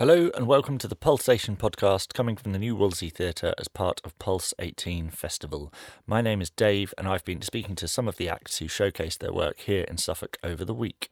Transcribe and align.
Hello 0.00 0.30
and 0.34 0.46
welcome 0.46 0.78
to 0.78 0.88
the 0.88 0.96
Pulsation 0.96 1.56
podcast 1.56 2.14
coming 2.14 2.34
from 2.34 2.52
the 2.52 2.58
New 2.58 2.74
Wolsey 2.74 3.10
Theatre 3.10 3.52
as 3.58 3.68
part 3.68 4.00
of 4.02 4.18
Pulse 4.18 4.54
18 4.58 5.10
Festival. 5.10 5.70
My 6.06 6.22
name 6.22 6.40
is 6.40 6.48
Dave 6.48 6.94
and 6.96 7.06
I've 7.06 7.26
been 7.26 7.42
speaking 7.42 7.74
to 7.74 7.86
some 7.86 8.08
of 8.08 8.16
the 8.16 8.26
acts 8.26 8.56
who 8.56 8.64
showcased 8.64 9.18
their 9.18 9.34
work 9.34 9.58
here 9.58 9.82
in 9.82 9.98
Suffolk 9.98 10.38
over 10.42 10.64
the 10.64 10.72
week. 10.72 11.10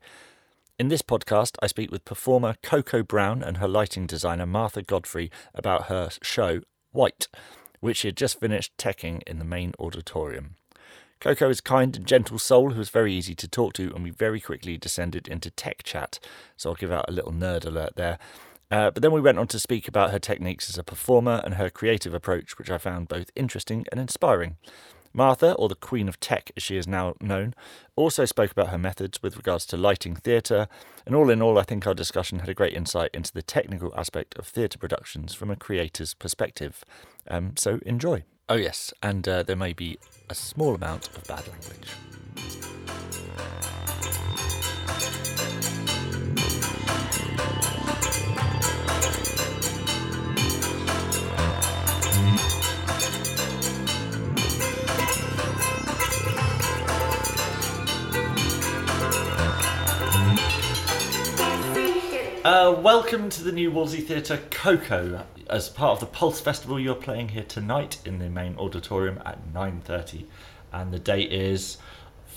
In 0.78 0.88
this 0.88 1.02
podcast, 1.02 1.56
I 1.60 1.66
speak 1.66 1.90
with 1.90 2.06
performer 2.06 2.54
Koko 2.62 3.02
Brown 3.02 3.42
and 3.42 3.58
her 3.58 3.68
lighting 3.68 4.06
designer 4.06 4.46
Martha 4.46 4.80
Godfrey 4.80 5.30
about 5.54 5.88
her 5.88 6.08
show 6.22 6.62
White, 6.90 7.28
which 7.80 7.98
she 7.98 8.08
had 8.08 8.16
just 8.16 8.40
finished 8.40 8.74
teching 8.78 9.22
in 9.26 9.38
the 9.38 9.44
main 9.44 9.74
auditorium. 9.78 10.54
Koko 11.20 11.50
is 11.50 11.58
a 11.58 11.62
kind 11.62 11.94
and 11.94 12.06
gentle 12.06 12.38
soul 12.38 12.70
who 12.70 12.80
is 12.80 12.88
very 12.88 13.12
easy 13.12 13.34
to 13.34 13.48
talk 13.48 13.74
to, 13.74 13.92
and 13.94 14.02
we 14.02 14.10
very 14.10 14.40
quickly 14.40 14.78
descended 14.78 15.28
into 15.28 15.50
tech 15.50 15.82
chat. 15.82 16.18
So 16.56 16.70
I'll 16.70 16.76
give 16.76 16.92
out 16.92 17.06
a 17.08 17.12
little 17.12 17.32
nerd 17.32 17.66
alert 17.66 17.96
there. 17.96 18.18
Uh, 18.70 18.90
but 18.90 19.02
then 19.02 19.12
we 19.12 19.20
went 19.20 19.38
on 19.38 19.46
to 19.48 19.58
speak 19.58 19.88
about 19.88 20.10
her 20.10 20.18
techniques 20.18 20.68
as 20.68 20.78
a 20.78 20.84
performer 20.84 21.40
and 21.44 21.54
her 21.54 21.70
creative 21.70 22.12
approach, 22.12 22.58
which 22.58 22.70
I 22.70 22.78
found 22.78 23.08
both 23.08 23.30
interesting 23.34 23.86
and 23.90 24.00
inspiring. 24.00 24.56
Martha, 25.12 25.54
or 25.54 25.68
the 25.68 25.74
Queen 25.74 26.08
of 26.08 26.20
Tech 26.20 26.52
as 26.56 26.62
she 26.62 26.76
is 26.76 26.86
now 26.86 27.14
known, 27.20 27.54
also 27.96 28.24
spoke 28.24 28.52
about 28.52 28.68
her 28.68 28.78
methods 28.78 29.22
with 29.22 29.36
regards 29.36 29.64
to 29.66 29.76
lighting 29.76 30.14
theatre, 30.14 30.68
and 31.06 31.14
all 31.14 31.30
in 31.30 31.42
all, 31.42 31.58
I 31.58 31.62
think 31.62 31.86
our 31.86 31.94
discussion 31.94 32.40
had 32.40 32.48
a 32.48 32.54
great 32.54 32.74
insight 32.74 33.10
into 33.14 33.32
the 33.32 33.42
technical 33.42 33.92
aspect 33.96 34.38
of 34.38 34.46
theatre 34.46 34.78
productions 34.78 35.34
from 35.34 35.50
a 35.50 35.56
creator's 35.56 36.14
perspective. 36.14 36.84
Um, 37.28 37.54
so 37.56 37.80
enjoy. 37.86 38.24
Oh, 38.48 38.56
yes, 38.56 38.92
and 39.02 39.26
uh, 39.28 39.42
there 39.42 39.56
may 39.56 39.72
be 39.72 39.98
a 40.30 40.34
small 40.34 40.74
amount 40.74 41.08
of 41.16 41.24
bad 41.24 41.44
language. 41.48 41.88
Uh, 62.44 62.74
welcome 62.80 63.28
to 63.30 63.42
the 63.42 63.52
New 63.52 63.70
Wolsey 63.70 64.00
Theatre 64.00 64.38
Koko. 64.50 65.24
As 65.50 65.68
part 65.68 65.92
of 65.92 66.00
the 66.00 66.06
Pulse 66.06 66.40
Festival, 66.40 66.78
you're 66.78 66.94
playing 66.94 67.28
here 67.30 67.42
tonight 67.42 67.98
in 68.04 68.18
the 68.18 68.28
main 68.28 68.56
auditorium 68.58 69.20
at 69.26 69.52
9.30. 69.52 70.24
And 70.72 70.92
the 70.92 70.98
date 70.98 71.32
is 71.32 71.78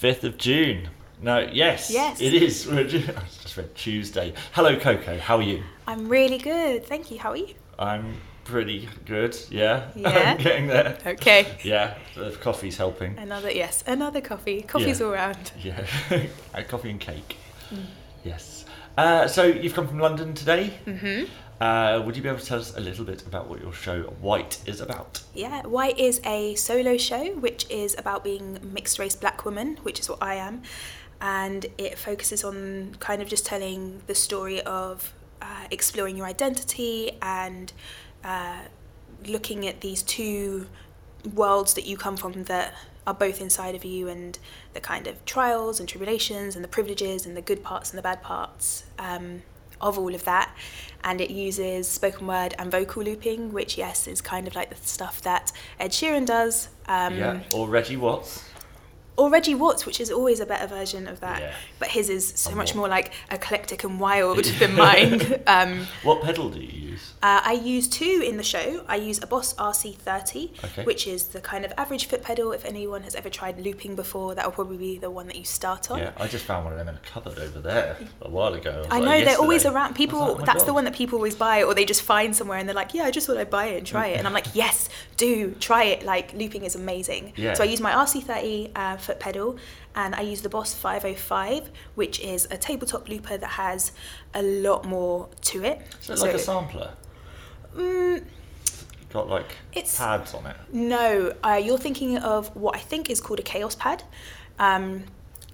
5th 0.01 0.23
of 0.23 0.37
June. 0.37 0.89
No, 1.21 1.39
yes, 1.39 1.91
Yes. 1.91 2.19
it 2.19 2.33
is. 2.33 2.67
I 2.71 2.83
just 2.83 3.55
read 3.57 3.75
Tuesday. 3.75 4.33
Hello, 4.53 4.77
Koko. 4.79 5.17
How 5.19 5.37
are 5.37 5.41
you? 5.43 5.63
I'm 5.87 6.09
really 6.09 6.37
good, 6.39 6.85
thank 6.85 7.11
you. 7.11 7.19
How 7.19 7.31
are 7.31 7.37
you? 7.37 7.53
I'm 7.77 8.15
pretty 8.43 8.89
good. 9.05 9.37
Yeah, 9.49 9.89
Yeah? 9.95 10.31
I'm 10.31 10.37
getting 10.43 10.67
there. 10.67 10.97
Okay. 11.05 11.57
Yeah, 11.63 11.97
the 12.15 12.31
coffee's 12.31 12.77
helping. 12.77 13.17
Another 13.19 13.51
yes, 13.51 13.83
another 13.85 14.19
coffee. 14.21 14.61
Coffee's 14.63 14.99
Yeah. 14.99 15.05
all 15.05 15.11
round. 15.11 15.51
Yeah, 15.61 15.85
coffee 16.67 16.89
and 16.89 16.99
cake. 16.99 17.37
Mm. 17.71 17.85
Yes. 18.23 18.60
Uh, 18.97 19.27
so 19.27 19.43
you've 19.43 19.73
come 19.73 19.87
from 19.87 19.99
London 19.99 20.33
today. 20.33 20.73
Mm-hmm. 20.85 21.25
Uh, 21.61 22.01
would 22.03 22.15
you 22.15 22.23
be 22.23 22.27
able 22.27 22.39
to 22.39 22.45
tell 22.45 22.59
us 22.59 22.75
a 22.75 22.79
little 22.79 23.05
bit 23.05 23.21
about 23.27 23.47
what 23.47 23.61
your 23.61 23.71
show 23.71 24.01
White 24.19 24.59
is 24.65 24.81
about? 24.81 25.21
Yeah, 25.35 25.61
White 25.61 25.99
is 25.99 26.19
a 26.25 26.55
solo 26.55 26.97
show 26.97 27.35
which 27.35 27.69
is 27.69 27.95
about 27.99 28.23
being 28.23 28.59
mixed 28.73 28.97
race 28.97 29.15
black 29.15 29.45
woman, 29.45 29.77
which 29.83 29.99
is 29.99 30.09
what 30.09 30.23
I 30.23 30.35
am, 30.35 30.63
and 31.21 31.67
it 31.77 31.99
focuses 31.99 32.43
on 32.43 32.95
kind 32.99 33.21
of 33.21 33.27
just 33.27 33.45
telling 33.45 34.01
the 34.07 34.15
story 34.15 34.59
of 34.61 35.13
uh, 35.39 35.67
exploring 35.69 36.17
your 36.17 36.25
identity 36.25 37.11
and 37.21 37.71
uh, 38.23 38.61
looking 39.27 39.67
at 39.67 39.81
these 39.81 40.01
two 40.01 40.67
worlds 41.35 41.75
that 41.75 41.85
you 41.85 41.95
come 41.95 42.17
from 42.17 42.45
that 42.45 42.73
are 43.07 43.13
both 43.13 43.41
inside 43.41 43.75
of 43.75 43.83
you 43.83 44.07
and 44.07 44.37
the 44.73 44.79
kind 44.79 45.07
of 45.07 45.23
trials 45.25 45.79
and 45.79 45.89
tribulations 45.89 46.55
and 46.55 46.63
the 46.63 46.69
privileges 46.69 47.25
and 47.25 47.35
the 47.35 47.41
good 47.41 47.63
parts 47.63 47.89
and 47.91 47.97
the 47.97 48.03
bad 48.03 48.21
parts 48.21 48.83
um, 48.99 49.41
of 49.79 49.97
all 49.97 50.13
of 50.13 50.23
that. 50.25 50.55
And 51.03 51.19
it 51.19 51.31
uses 51.31 51.87
spoken 51.87 52.27
word 52.27 52.53
and 52.59 52.69
vocal 52.71 53.03
looping, 53.03 53.51
which, 53.51 53.77
yes, 53.77 54.07
is 54.07 54.21
kind 54.21 54.47
of 54.47 54.55
like 54.55 54.69
the 54.69 54.75
stuff 54.75 55.21
that 55.23 55.51
Ed 55.79 55.91
Sheeran 55.91 56.25
does. 56.25 56.69
Um, 56.87 57.17
yeah. 57.17 57.39
Or 57.53 57.67
Reggie 57.67 57.97
Watts. 57.97 58.45
Or 59.21 59.29
Reggie 59.29 59.53
Watts, 59.53 59.85
which 59.85 59.99
is 60.01 60.09
always 60.09 60.39
a 60.39 60.47
better 60.47 60.65
version 60.65 61.07
of 61.07 61.19
that. 61.19 61.41
Yeah. 61.41 61.53
But 61.77 61.89
his 61.89 62.09
is 62.09 62.33
so 62.35 62.49
And 62.49 62.57
much 62.57 62.73
more- 62.73 62.81
more 62.81 62.89
like 62.89 63.11
eclectic 63.29 63.83
and 63.83 63.99
wild 63.99 64.43
than 64.61 64.73
mine. 64.75 65.21
um, 65.47 65.85
What 66.01 66.23
pedal 66.23 66.49
do 66.49 66.59
you 66.59 66.89
use? 66.89 67.13
uh, 67.21 67.41
I 67.43 67.53
use 67.53 67.87
two 67.87 68.23
in 68.25 68.37
the 68.37 68.43
show. 68.43 68.83
I 68.87 68.95
use 68.95 69.21
a 69.21 69.27
Boss 69.27 69.53
RC30, 69.53 70.63
Okay. 70.65 70.83
which 70.83 71.05
is 71.05 71.25
the 71.35 71.41
kind 71.41 71.63
of 71.65 71.71
average 71.77 72.07
foot 72.07 72.23
pedal. 72.23 72.51
If 72.51 72.65
anyone 72.65 73.03
has 73.03 73.13
ever 73.13 73.29
tried 73.29 73.59
looping 73.59 73.95
before, 73.95 74.33
that 74.33 74.43
will 74.45 74.51
probably 74.53 74.77
be 74.77 74.97
the 74.97 75.11
one 75.11 75.27
that 75.27 75.35
you 75.35 75.45
start 75.45 75.91
on. 75.91 75.99
Yeah, 75.99 76.11
I 76.17 76.27
just 76.27 76.45
found 76.45 76.63
one 76.65 76.73
of 76.73 76.79
them 76.79 76.87
in 76.89 76.95
a 76.95 76.99
cupboard 77.13 77.37
over 77.37 77.59
there 77.59 77.97
a 78.23 78.29
while 78.29 78.53
ago. 78.55 78.85
I 78.89 78.99
like, 78.99 79.03
know 79.19 79.25
they're 79.25 79.37
always 79.39 79.65
around. 79.67 79.93
People, 79.93 80.19
like, 80.19 80.41
oh 80.41 80.45
that's 80.45 80.63
the 80.63 80.73
one 80.73 80.85
that 80.85 80.95
people 80.95 81.17
always 81.17 81.35
buy, 81.35 81.61
or 81.63 81.75
they 81.75 81.85
just 81.85 82.01
find 82.01 82.35
somewhere 82.35 82.57
and 82.57 82.67
they're 82.67 82.75
like, 82.83 82.95
"Yeah, 82.95 83.03
I 83.03 83.11
just 83.11 83.27
thought 83.27 83.37
I'd 83.37 83.51
buy 83.51 83.65
it 83.67 83.77
and 83.77 83.85
try 83.85 84.07
it." 84.07 84.17
And 84.17 84.25
I'm 84.27 84.33
like, 84.33 84.47
"Yes, 84.55 84.89
do 85.17 85.51
try 85.59 85.83
it." 85.83 86.03
Like 86.03 86.33
looping 86.33 86.63
is 86.65 86.75
amazing. 86.75 87.33
Yeah. 87.35 87.53
So 87.53 87.63
I 87.63 87.67
use 87.67 87.81
my 87.81 87.91
RC30 87.91 88.71
uh, 88.75 88.97
foot 89.11 89.19
pedal, 89.19 89.57
and 89.95 90.15
I 90.15 90.21
use 90.21 90.41
the 90.41 90.49
Boss 90.49 90.73
505, 90.73 91.69
which 91.95 92.19
is 92.19 92.47
a 92.49 92.57
tabletop 92.57 93.09
looper 93.09 93.37
that 93.37 93.47
has 93.47 93.91
a 94.33 94.41
lot 94.41 94.85
more 94.85 95.29
to 95.41 95.63
it. 95.63 95.81
So 95.99 96.13
it. 96.13 96.15
Is 96.15 96.23
it 96.23 96.25
like 96.25 96.35
a 96.35 96.39
sampler? 96.39 96.93
Mm, 97.75 98.23
Got 99.11 99.27
like 99.29 99.57
It's- 99.73 99.97
pads 99.97 100.33
on 100.33 100.45
it. 100.45 100.55
No, 100.71 101.33
uh, 101.43 101.59
you're 101.61 101.77
thinking 101.77 102.17
of 102.17 102.55
what 102.55 102.75
I 102.77 102.79
think 102.79 103.09
is 103.09 103.19
called 103.19 103.39
a 103.39 103.43
Kaoss 103.43 103.77
Pad. 103.77 104.03
Um, 104.57 105.03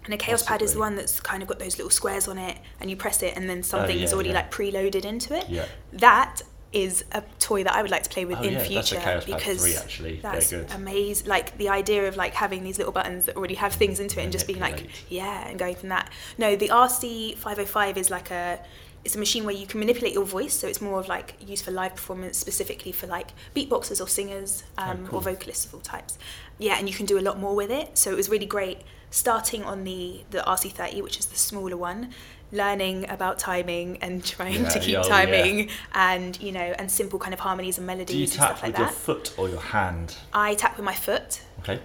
and 0.06 0.14
a 0.14 0.18
Kaoss 0.18 0.46
Pad 0.46 0.62
is 0.62 0.74
the 0.74 0.80
one 0.80 0.96
that's 0.96 1.20
kind 1.20 1.42
of 1.42 1.50
got 1.50 1.58
those 1.60 1.78
little 1.78 1.90
squares 1.90 2.28
on 2.28 2.38
it, 2.38 2.58
and 2.80 2.90
you 2.90 2.96
press 2.96 3.24
it, 3.24 3.36
and 3.36 3.50
then 3.50 3.64
something 3.64 3.98
is 3.98 4.12
yeah, 4.12 4.14
already 4.14 4.30
yeah. 4.30 4.36
like 4.36 4.52
preloaded 4.52 5.06
into 5.06 5.36
it. 5.36 5.50
Yeah. 5.50 5.66
That 5.94 6.44
is 6.74 7.06
a 7.14 7.24
toy 7.40 7.64
that 7.64 7.74
I 7.74 7.82
would 7.82 7.92
like 7.92 8.04
to 8.04 8.10
play 8.10 8.26
with 8.26 8.40
Oh, 8.40 8.44
in 8.44 8.52
yeah, 8.54 8.58
that's 8.60 8.68
future 8.90 8.96
Pad 8.98 9.26
because 9.26 9.62
3 9.62 9.76
actually. 9.78 10.20
That's 10.20 10.50
good. 10.52 10.70
amazing. 10.74 11.28
Like 11.28 11.58
the 11.58 11.70
idea 11.70 12.08
of 12.08 12.18
like 12.18 12.34
having 12.34 12.64
these 12.64 12.78
little 12.78 12.92
buttons 12.94 13.26
that 13.26 13.38
already 13.38 13.56
have 13.56 13.74
things 13.74 14.00
into 14.00 14.20
it 14.20 14.24
and 14.24 14.32
just 14.32 14.48
being 14.48 14.60
like, 14.60 14.88
yeah, 15.10 15.48
and 15.48 15.58
going 15.58 15.76
from 15.76 15.90
that. 15.90 16.12
No, 16.38 16.56
the 16.56 16.68
RC 16.68 17.36
505 17.38 17.98
is 17.98 18.10
like 18.10 18.32
a 18.32 18.60
it's 19.06 19.16
a 19.16 19.20
machine 19.20 19.46
where 19.46 19.56
you 19.56 19.66
can 19.66 19.80
manipulate 19.80 20.14
your 20.14 20.26
voice, 20.26 20.54
so 20.54 20.68
it's 20.68 20.82
more 20.82 21.00
of 21.00 21.08
like 21.08 21.36
used 21.46 21.64
for 21.64 21.72
live 21.72 21.96
performance, 21.96 22.38
specifically 22.38 22.92
for 22.92 23.08
like 23.08 23.28
beatboxers 23.56 24.02
or 24.02 24.08
singers 24.08 24.64
um, 24.78 25.04
Oh, 25.06 25.08
cool. 25.08 25.20
or 25.20 25.22
vocalists 25.22 25.66
of 25.66 25.74
all 25.76 25.80
types. 25.80 26.18
Yeah, 26.58 26.76
and 26.78 26.90
you 26.90 26.94
can 26.96 27.06
do 27.06 27.18
a 27.18 27.22
lot 27.22 27.40
more 27.40 27.56
with 27.56 27.72
it. 27.72 27.98
So 27.98 28.12
it 28.12 28.16
was 28.18 28.28
really 28.28 28.46
great 28.48 28.82
starting 29.10 29.64
on 29.64 29.86
the 29.86 30.24
the 30.32 30.40
RC30, 30.40 31.02
which 31.02 31.18
is 31.20 31.28
the 31.28 31.38
smaller 31.38 31.78
one, 31.78 32.10
learning 32.52 33.10
about 33.10 33.40
timing 33.40 33.98
and 34.02 34.24
trying 34.36 34.64
Yeah, 34.64 34.70
to 34.70 34.80
keep 34.80 34.90
yeah, 34.94 35.02
oh, 35.04 35.10
timing, 35.10 35.70
and 35.94 36.40
you 36.42 36.52
know, 36.52 36.74
and 36.78 36.90
simple 36.92 37.20
kind 37.20 37.34
of 37.34 37.40
harmonies 37.40 37.78
and 37.78 37.86
melodies 37.88 38.08
Do 38.14 38.18
you 38.18 38.24
and 38.24 38.32
tap 38.34 38.48
stuff 38.58 38.64
like 38.64 38.72
with 38.74 38.80
your 38.80 38.90
foot 38.90 39.34
or 39.38 39.50
your 39.50 39.60
hand? 39.62 40.16
I 40.34 40.56
tap 40.56 40.78
with 40.78 40.86
my 40.86 40.94
foot. 40.96 41.42
Okay. 41.60 41.80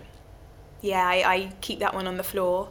Yeah, 0.81 1.07
I, 1.07 1.15
I 1.35 1.53
keep 1.61 1.79
that 1.79 1.95
one 1.95 2.07
on 2.07 2.17
the 2.17 2.25
floor, 2.25 2.69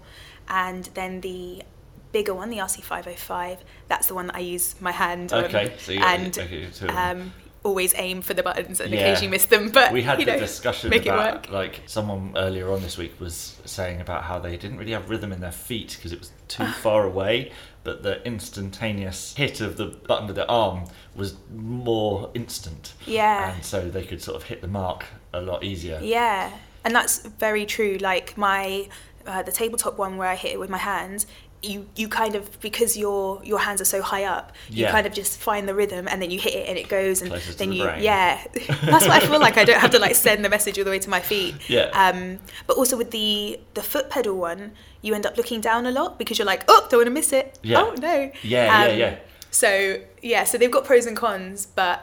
and 0.50 0.86
then 0.96 1.22
the 1.22 1.64
bigger 2.12 2.34
one, 2.34 2.50
the 2.50 2.58
RC505, 2.58 3.60
that's 3.88 4.08
the 4.08 4.16
one 4.16 4.28
that 4.28 4.36
I 4.36 4.40
use 4.40 4.76
my 4.82 4.92
hand 4.92 5.32
on, 5.32 5.46
Okay, 5.46 5.74
so 5.78 5.94
you 5.94 6.00
got- 6.00 6.20
and 6.20 6.38
okay, 6.38 6.68
um, 6.90 7.32
always 7.64 7.94
aim 7.96 8.22
for 8.22 8.34
the 8.34 8.44
buttons 8.44 8.82
and 8.82 8.92
Yeah. 8.94 9.00
occasionally 9.02 9.30
miss 9.30 9.46
them. 9.46 9.70
But 9.70 9.94
we 9.94 10.02
had 10.02 10.20
you 10.20 10.26
the 10.26 10.34
know, 10.34 10.40
discussion 10.40 10.90
make 10.90 11.06
it 11.06 11.10
about 11.10 11.34
work. 11.48 11.50
like 11.52 11.84
someone 11.86 12.34
earlier 12.36 12.70
on 12.72 12.82
this 12.82 12.98
week 12.98 13.18
was 13.22 13.56
saying 13.66 14.02
about 14.02 14.24
how 14.24 14.40
they 14.40 14.58
didn't 14.58 14.78
really 14.78 14.92
have 14.92 15.10
rhythm 15.10 15.32
in 15.32 15.40
their 15.42 15.52
feet 15.52 15.94
because 15.96 16.12
it 16.12 16.20
was 16.20 16.32
too 16.50 16.66
far 16.82 17.06
away 17.06 17.52
but 17.84 18.04
the 18.04 18.24
instantaneous 18.26 19.34
hit 19.36 19.60
of 19.62 19.78
the 19.78 19.86
button 19.86 20.28
to 20.28 20.34
the 20.34 20.48
arm 20.48 20.86
was 21.16 21.36
more 21.54 22.30
instant 22.34 22.94
Yeah. 23.06 23.54
and 23.54 23.64
so 23.66 23.90
they 23.90 24.04
could 24.04 24.22
sort 24.22 24.38
of 24.38 24.44
hit 24.44 24.62
the 24.62 24.68
mark 24.68 25.06
a 25.34 25.42
lot 25.42 25.64
easier 25.64 26.00
Yeah, 26.02 26.52
and 26.84 26.96
that's 26.96 27.20
very 27.26 27.66
true. 27.66 27.98
Like 28.00 28.38
my 28.38 28.88
uh, 29.26 29.44
the 29.44 29.52
tabletop 29.52 29.98
one 29.98 30.18
where 30.18 30.28
I 30.28 30.36
hit 30.36 30.54
it 30.54 30.60
with 30.60 30.70
my 30.70 30.80
hands. 30.80 31.28
You, 31.64 31.88
you 31.96 32.08
kind 32.08 32.34
of 32.34 32.60
because 32.60 32.98
your 32.98 33.40
your 33.44 33.60
hands 33.60 33.82
are 33.82 33.86
so 33.86 34.02
high 34.02 34.24
up, 34.24 34.52
you 34.68 34.84
Yeah. 34.86 34.92
kind 34.92 35.06
of 35.06 35.14
just 35.14 35.40
find 35.40 35.70
the 35.70 35.76
rhythm 35.76 36.08
and 36.08 36.20
then 36.20 36.32
you 36.32 36.40
hit 36.40 36.56
it 36.56 36.68
and 36.68 36.76
it 36.76 36.90
goes 36.90 37.22
and 37.22 37.32
then 37.32 37.70
the 37.70 37.76
you 37.76 37.84
brain. 37.84 38.02
yeah 38.02 38.44
that's 38.54 39.06
what 39.08 39.12
I 39.12 39.20
feel 39.20 39.40
like 39.40 39.58
I 39.58 39.64
don't 39.64 39.80
have 39.80 39.92
to 39.92 40.00
like 40.00 40.16
send 40.16 40.44
the 40.44 40.50
message 40.50 40.80
all 40.80 40.86
the 40.86 40.90
way 40.90 40.98
to 41.00 41.10
my 41.10 41.20
feet. 41.20 41.54
Yeah. 41.70 41.90
Um, 41.94 42.40
but 42.66 42.78
also 42.78 42.98
with 42.98 43.12
the 43.12 43.60
the 43.76 43.84
foot 43.84 44.10
pedal 44.10 44.38
one, 44.38 44.72
you 45.04 45.14
end 45.14 45.26
up 45.28 45.38
looking 45.38 45.62
down 45.62 45.86
a 45.86 45.92
lot 45.92 46.18
because 46.18 46.40
you're 46.40 46.48
like 46.48 46.64
oh 46.68 46.88
don't 46.90 46.98
want 47.02 47.08
to 47.08 47.12
miss 47.14 47.32
it. 47.32 47.60
Yeah. 47.62 47.82
Oh 47.82 47.94
no. 47.94 48.32
Yeah, 48.42 48.86
yeah, 48.88 48.92
Um, 48.94 48.98
yeah. 49.00 49.16
So 49.52 50.02
yeah, 50.24 50.44
so 50.46 50.58
they've 50.58 50.72
got 50.72 50.84
pros 50.86 51.06
and 51.06 51.16
cons, 51.16 51.68
but 51.68 52.02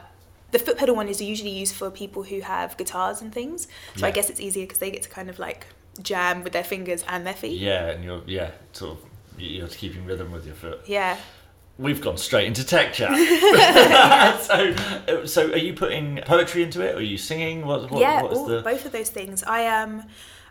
the 0.51 0.59
foot 0.59 0.77
pedal 0.77 0.95
one 0.95 1.09
is 1.09 1.21
usually 1.21 1.51
used 1.51 1.75
for 1.75 1.91
people 1.91 2.23
who 2.23 2.39
have 2.41 2.77
guitars 2.77 3.21
and 3.21 3.33
things. 3.33 3.67
So 3.97 4.07
I 4.07 4.11
guess 4.11 4.29
it's 4.29 4.39
easier 4.39 4.63
because 4.65 4.77
they 4.79 4.89
get 4.89 5.03
to 5.03 5.09
kind 5.09 5.29
of 5.29 5.37
like 5.37 5.67
jam 6.01 6.43
with 6.45 6.53
their 6.53 6.63
fingers 6.63 7.03
and 7.09 7.27
their 7.27 7.33
feet. 7.33 7.59
yeah 7.59 7.87
and 7.89 8.05
you're 8.05 8.21
yeah 8.25 8.51
sort 8.71 8.91
of 8.97 9.03
you're 9.39 9.67
keeping 9.67 10.05
rhythm 10.05 10.31
with 10.31 10.45
your 10.45 10.55
foot 10.55 10.81
Yeah. 10.85 11.17
We've 11.77 12.01
gone 12.01 12.17
straight 12.17 12.45
into 12.45 12.65
tech 12.65 12.91
chat. 12.91 14.41
so, 14.41 15.25
so 15.25 15.49
are 15.49 15.57
you 15.57 15.73
putting 15.73 16.17
poetry 16.25 16.61
into 16.61 16.81
it? 16.81 16.93
Or 16.93 16.97
are 16.97 17.01
you 17.01 17.17
singing? 17.17 17.65
What, 17.65 17.89
what, 17.89 18.01
yeah, 18.01 18.21
what 18.21 18.33
is 18.33 18.37
all, 18.37 18.47
the... 18.47 18.61
both 18.61 18.85
of 18.85 18.91
those 18.91 19.09
things. 19.09 19.43
I 19.43 19.65
um, 19.67 20.03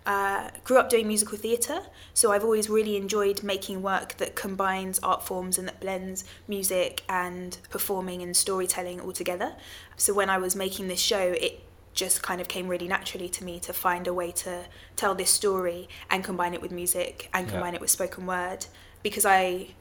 uh, 0.06 0.48
grew 0.64 0.78
up 0.78 0.88
doing 0.88 1.06
musical 1.06 1.36
theatre, 1.36 1.80
so 2.14 2.32
I've 2.32 2.44
always 2.44 2.70
really 2.70 2.96
enjoyed 2.96 3.42
making 3.42 3.82
work 3.82 4.16
that 4.16 4.36
combines 4.36 4.98
art 5.00 5.22
forms 5.22 5.58
and 5.58 5.68
that 5.68 5.80
blends 5.80 6.24
music 6.48 7.02
and 7.10 7.58
performing 7.68 8.22
and 8.22 8.34
storytelling 8.34 8.98
all 8.98 9.12
together. 9.12 9.52
So 9.98 10.14
when 10.14 10.30
I 10.30 10.38
was 10.38 10.56
making 10.56 10.88
this 10.88 11.00
show, 11.00 11.34
it 11.38 11.60
just 11.94 12.22
kind 12.22 12.40
of 12.40 12.48
came 12.48 12.68
really 12.68 12.86
naturally 12.88 13.28
to 13.28 13.44
me 13.44 13.58
to 13.60 13.72
find 13.72 14.06
a 14.06 14.14
way 14.14 14.30
to 14.30 14.64
tell 14.96 15.14
this 15.14 15.30
story 15.30 15.88
and 16.10 16.22
combine 16.22 16.54
it 16.54 16.60
with 16.62 16.70
music 16.70 17.28
and 17.34 17.46
Yeah. 17.46 17.52
combine 17.52 17.74
it 17.74 17.80
with 17.80 17.90
spoken 17.90 18.26
word 18.26 18.66
because 19.02 19.24
I 19.26 19.74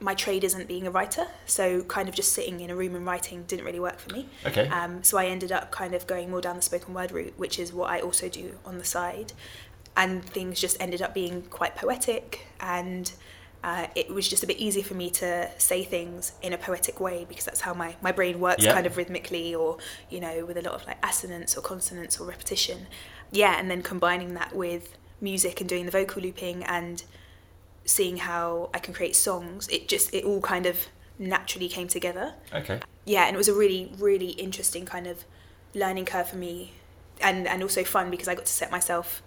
my 0.00 0.14
trade 0.14 0.44
isn't 0.44 0.68
being 0.68 0.86
a 0.86 0.90
writer 0.92 1.26
so 1.44 1.82
kind 1.82 2.08
of 2.08 2.14
just 2.14 2.32
sitting 2.32 2.60
in 2.60 2.70
a 2.70 2.76
room 2.76 2.94
and 2.94 3.04
writing 3.04 3.42
didn't 3.48 3.64
really 3.64 3.80
work 3.80 3.98
for 3.98 4.12
me 4.12 4.28
Okay. 4.46 4.68
um, 4.68 5.02
so 5.02 5.18
I 5.18 5.26
ended 5.26 5.50
up 5.50 5.72
kind 5.72 5.92
of 5.92 6.06
going 6.06 6.30
more 6.30 6.40
down 6.40 6.54
the 6.54 6.62
spoken 6.62 6.94
word 6.94 7.10
route 7.10 7.34
which 7.36 7.58
is 7.58 7.72
what 7.72 7.90
I 7.90 8.00
also 8.00 8.28
do 8.28 8.58
on 8.64 8.78
the 8.78 8.84
side 8.84 9.32
and 9.96 10.24
things 10.24 10.60
just 10.60 10.76
ended 10.80 11.02
up 11.02 11.14
being 11.14 11.42
quite 11.42 11.74
poetic 11.74 12.46
and 12.60 13.10
uh, 13.64 13.88
it 13.96 14.08
was 14.08 14.28
just 14.28 14.42
a 14.44 14.46
bit 14.46 14.58
easier 14.58 14.84
for 14.84 14.94
me 14.94 15.10
to 15.10 15.50
say 15.58 15.82
things 15.82 16.32
in 16.42 16.52
a 16.52 16.58
poetic 16.58 17.00
way 17.00 17.26
because 17.28 17.44
that's 17.44 17.60
how 17.62 17.74
my, 17.74 17.96
my 18.00 18.12
brain 18.12 18.38
works 18.38 18.64
Yeah. 18.64 18.72
kind 18.72 18.86
of 18.86 18.96
rhythmically 18.96 19.54
or 19.54 19.78
you 20.10 20.20
know 20.20 20.44
with 20.44 20.56
a 20.56 20.62
lot 20.62 20.74
of 20.74 20.86
like 20.86 21.04
assonance 21.04 21.56
or 21.56 21.60
consonants 21.60 22.20
or 22.20 22.26
repetition 22.28 22.86
yeah 23.32 23.58
and 23.58 23.68
then 23.70 23.82
combining 23.82 24.34
that 24.34 24.54
with 24.54 24.96
music 25.20 25.60
and 25.60 25.68
doing 25.68 25.86
the 25.86 25.90
vocal 25.90 26.22
looping 26.22 26.62
and 26.64 27.02
seeing 27.84 28.18
how 28.18 28.70
I 28.72 28.78
can 28.78 28.94
create 28.94 29.16
songs 29.16 29.66
it 29.68 29.88
just 29.88 30.14
it 30.14 30.24
all 30.24 30.40
kind 30.40 30.66
of 30.66 30.86
naturally 31.18 31.68
came 31.68 31.88
together 31.88 32.34
okay. 32.54 32.78
yeah 33.06 33.24
and 33.26 33.34
it 33.34 33.38
was 33.38 33.48
a 33.48 33.54
really 33.54 33.90
really 33.98 34.30
interesting 34.30 34.84
kind 34.86 35.06
of 35.08 35.24
learning 35.74 36.04
curve 36.04 36.28
for 36.28 36.36
me 36.36 36.72
and 37.20 37.48
and 37.48 37.62
also 37.62 37.82
fun 37.82 38.08
because 38.10 38.28
I 38.28 38.34
got 38.36 38.46
to 38.46 38.52
set 38.52 38.70
myself 38.70 39.22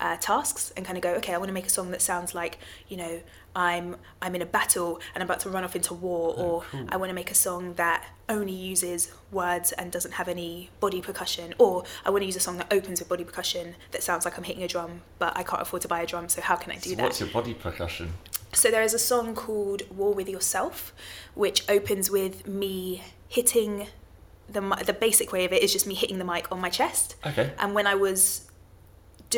uh, 0.00 0.16
tasks 0.16 0.72
and 0.76 0.84
kind 0.84 0.96
of 0.98 1.02
go 1.02 1.10
okay 1.14 1.34
I 1.34 1.38
want 1.38 1.48
to 1.48 1.54
make 1.54 1.66
a 1.66 1.70
song 1.70 1.90
that 1.90 2.02
sounds 2.02 2.34
like 2.34 2.58
you 2.88 2.96
know 2.96 3.20
I'm 3.54 3.96
I'm 4.20 4.34
in 4.34 4.42
a 4.42 4.46
battle 4.46 5.00
and 5.14 5.22
I'm 5.22 5.26
about 5.26 5.40
to 5.40 5.50
run 5.50 5.64
off 5.64 5.74
into 5.74 5.94
war 5.94 6.34
or 6.36 6.62
cool. 6.70 6.86
I 6.90 6.96
want 6.96 7.10
to 7.10 7.14
make 7.14 7.30
a 7.30 7.34
song 7.34 7.74
that 7.74 8.04
only 8.28 8.52
uses 8.52 9.10
words 9.32 9.72
and 9.72 9.90
doesn't 9.90 10.12
have 10.12 10.28
any 10.28 10.70
body 10.80 11.00
percussion 11.00 11.54
or 11.58 11.84
I 12.04 12.10
want 12.10 12.22
to 12.22 12.26
use 12.26 12.36
a 12.36 12.40
song 12.40 12.58
that 12.58 12.72
opens 12.72 12.98
with 13.00 13.08
body 13.08 13.24
percussion 13.24 13.74
that 13.92 14.02
sounds 14.02 14.24
like 14.24 14.36
I'm 14.36 14.44
hitting 14.44 14.62
a 14.62 14.68
drum 14.68 15.00
but 15.18 15.36
I 15.36 15.42
can't 15.42 15.62
afford 15.62 15.82
to 15.82 15.88
buy 15.88 16.02
a 16.02 16.06
drum 16.06 16.28
so 16.28 16.40
how 16.42 16.56
can 16.56 16.72
I 16.72 16.76
do 16.76 16.90
So 16.90 16.96
that 16.96 17.02
what's 17.04 17.20
your 17.20 17.30
body 17.30 17.54
percussion? 17.54 18.12
so 18.52 18.70
there 18.70 18.82
is 18.82 18.94
a 18.94 18.98
song 18.98 19.34
called 19.34 19.82
War 19.94 20.14
with 20.14 20.28
Yourself, 20.30 20.94
which 21.34 21.68
opens 21.68 22.10
with 22.10 22.46
me 22.46 23.02
hitting 23.28 23.86
the 24.48 24.60
the 24.86 24.92
basic 24.92 25.32
way 25.32 25.44
of 25.44 25.52
it 25.52 25.62
is 25.62 25.72
just 25.72 25.86
me 25.86 25.94
hitting 25.94 26.18
the 26.18 26.24
mic 26.24 26.50
on 26.52 26.60
my 26.60 26.70
chest. 26.70 27.16
Okay. 27.26 27.52
And 27.58 27.74
when 27.74 27.86
I 27.86 27.96
was 27.96 28.45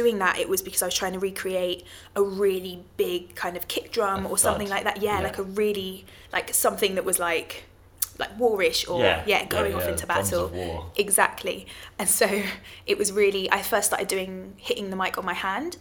doing 0.00 0.16
that, 0.24 0.34
it 0.38 0.48
was 0.48 0.60
because 0.62 0.82
I 0.82 0.86
was 0.86 0.94
trying 1.02 1.14
to 1.18 1.18
recreate 1.30 1.80
a 2.14 2.22
really 2.44 2.74
big 2.96 3.34
kind 3.42 3.56
of 3.56 3.62
kick 3.74 3.86
drum 3.96 4.20
or 4.30 4.36
something 4.38 4.68
like 4.74 4.84
that. 4.84 4.96
Yeah, 5.02 5.18
Yeah. 5.18 5.24
like 5.28 5.38
a 5.38 5.42
really 5.62 6.04
like 6.32 6.46
something 6.54 6.94
that 6.96 7.04
was 7.10 7.18
like 7.18 7.50
like 8.22 8.32
warish 8.38 8.80
or 8.90 8.98
Yeah, 9.00 9.22
yeah, 9.26 9.40
yeah, 9.42 9.44
going 9.56 9.74
off 9.76 9.84
yeah, 9.84 9.92
into 9.92 10.06
drums 10.06 10.30
battle. 10.30 10.92
Exactly. 10.96 11.58
And 12.00 12.08
so 12.20 12.26
it 12.86 12.96
was 12.98 13.08
really 13.22 13.44
I 13.58 13.62
first 13.62 13.86
started 13.88 14.08
doing 14.08 14.54
hitting 14.68 14.90
the 14.90 14.96
mic 14.96 15.18
on 15.18 15.24
my 15.32 15.34
hand 15.48 15.76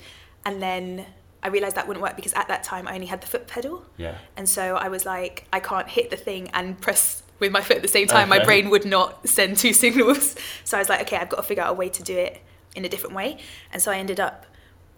and 0.45 0.61
then 0.61 1.05
I 1.45 1.47
realized 1.49 1.75
that 1.77 1.87
wouldn't 1.87 2.03
work 2.07 2.15
because 2.15 2.33
at 2.41 2.47
that 2.47 2.61
time 2.63 2.87
I 2.87 2.93
only 2.95 3.07
had 3.13 3.21
the 3.21 3.27
foot 3.33 3.47
pedal. 3.47 3.85
Yeah. 3.97 4.15
And 4.37 4.47
so 4.49 4.63
I 4.75 4.87
was 4.95 5.03
like, 5.05 5.33
I 5.57 5.59
can't 5.59 5.87
hit 5.97 6.09
the 6.09 6.17
thing 6.27 6.49
and 6.53 6.79
press 6.85 7.23
with 7.39 7.51
my 7.51 7.61
foot 7.61 7.77
at 7.77 7.83
the 7.83 7.87
same 7.97 8.07
time. 8.07 8.29
My 8.29 8.43
brain 8.43 8.69
would 8.73 8.85
not 8.85 9.27
send 9.27 9.57
two 9.57 9.73
signals. 9.83 10.35
So 10.63 10.77
I 10.77 10.81
was 10.81 10.89
like, 10.89 11.01
okay, 11.05 11.17
I've 11.17 11.29
got 11.29 11.37
to 11.37 11.43
figure 11.43 11.63
out 11.63 11.71
a 11.71 11.77
way 11.83 11.89
to 11.89 12.03
do 12.03 12.15
it 12.17 12.41
in 12.77 12.85
a 12.85 12.89
different 12.89 13.15
way. 13.15 13.37
And 13.73 13.81
so 13.81 13.91
I 13.91 13.97
ended 13.97 14.19
up 14.19 14.45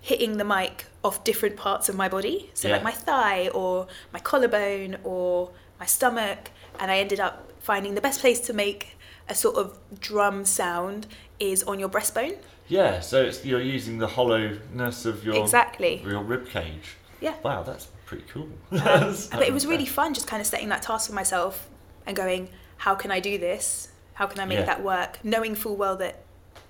hitting 0.02 0.38
the 0.38 0.44
mic 0.46 0.86
off 1.04 1.24
different 1.24 1.56
parts 1.58 1.90
of 1.90 1.96
my 1.96 2.08
body. 2.10 2.52
So 2.54 2.68
Yeah. 2.68 2.76
like 2.76 2.84
my 2.84 2.92
thigh 2.92 3.48
or 3.50 3.88
my 4.14 4.20
collarbone 4.20 4.98
or 5.04 5.50
my 5.80 5.86
stomach. 5.86 6.52
And 6.80 6.92
I 6.92 7.00
ended 7.00 7.20
up 7.20 7.52
finding 7.60 7.96
the 7.96 8.02
best 8.02 8.20
place 8.22 8.40
to 8.42 8.54
make 8.54 8.98
a 9.28 9.36
sort 9.36 9.56
of 9.56 9.78
drum 10.00 10.46
sound 10.46 11.08
is 11.40 11.64
on 11.64 11.80
your 11.80 11.90
breastbone. 11.90 12.38
Yeah. 12.68 13.00
So 13.00 13.24
it's, 13.24 13.44
you're 13.46 13.62
using 13.62 13.98
the 13.98 14.08
hollowness 14.08 15.06
of 15.06 15.24
your 15.26 15.36
Exactly. 15.42 16.02
your 16.04 16.22
rib 16.24 16.48
cage. 16.50 16.96
Yeah. 17.22 17.36
Wow, 17.44 17.64
that's 17.64 17.88
pretty 18.06 18.24
cool. 18.32 18.50
Um, 18.72 19.16
but 19.32 19.42
it 19.42 19.54
was 19.54 19.66
really 19.68 19.86
fun 19.86 20.14
just 20.14 20.28
kind 20.28 20.40
of 20.42 20.48
setting 20.48 20.70
that 20.70 20.82
task 20.82 21.10
for 21.10 21.16
myself 21.16 21.68
and 22.06 22.16
going, 22.16 22.50
how 22.78 22.96
can 22.96 23.12
I 23.12 23.20
do 23.20 23.38
this? 23.38 23.90
How 24.14 24.26
can 24.28 24.40
I 24.40 24.46
make 24.46 24.60
Yeah. 24.60 24.66
that 24.66 24.84
work? 24.84 25.20
Knowing 25.24 25.56
full 25.56 25.76
well 25.76 25.96
that 25.98 26.24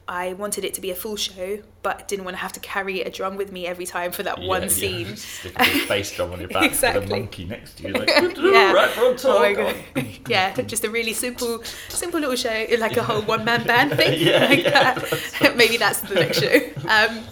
I 0.09 0.33
wanted 0.33 0.65
it 0.65 0.73
to 0.73 0.81
be 0.81 0.89
a 0.89 0.95
full 0.95 1.15
show, 1.17 1.59
but 1.83 2.07
didn't 2.07 2.25
want 2.25 2.35
to 2.35 2.41
have 2.41 2.51
to 2.53 2.59
carry 2.59 3.01
a 3.01 3.11
drum 3.11 3.38
with 3.38 3.51
me 3.51 3.67
every 3.67 3.85
time 3.85 4.11
for 4.11 4.23
that 4.23 4.39
Yeah, 4.41 4.47
one 4.47 4.63
yeah. 4.63 4.67
scene. 4.69 5.15
Stick 5.15 5.53
a 5.56 5.88
bass 5.88 6.11
drum 6.11 6.33
on 6.33 6.39
your 6.39 6.50
back 6.50 6.71
with 6.71 6.83
a 6.83 7.01
monkey 7.07 7.45
next 7.45 7.77
to 7.77 7.83
you, 7.88 7.94
like 7.94 8.07
Yeah. 8.38 8.73
right 8.73 8.89
from 8.89 9.15
top. 9.15 9.35
Oh 9.35 9.39
my 9.39 9.53
god! 9.53 9.75
yeah, 10.27 10.59
just 10.63 10.83
a 10.83 10.89
really 10.89 11.13
simple, 11.13 11.63
simple 11.89 12.19
little 12.19 12.35
show, 12.35 12.65
like 12.79 12.97
a 12.97 13.03
whole 13.03 13.21
one-man 13.21 13.67
band 13.67 13.94
thing, 13.94 14.19
Yeah, 14.19 14.45
like 14.47 14.63
yeah, 14.63 14.94
that. 14.95 15.56
Maybe 15.56 15.77
that's 15.77 16.01
the 16.01 16.15
next 16.15 16.39
show. 16.41 16.59
Um, 16.88 17.23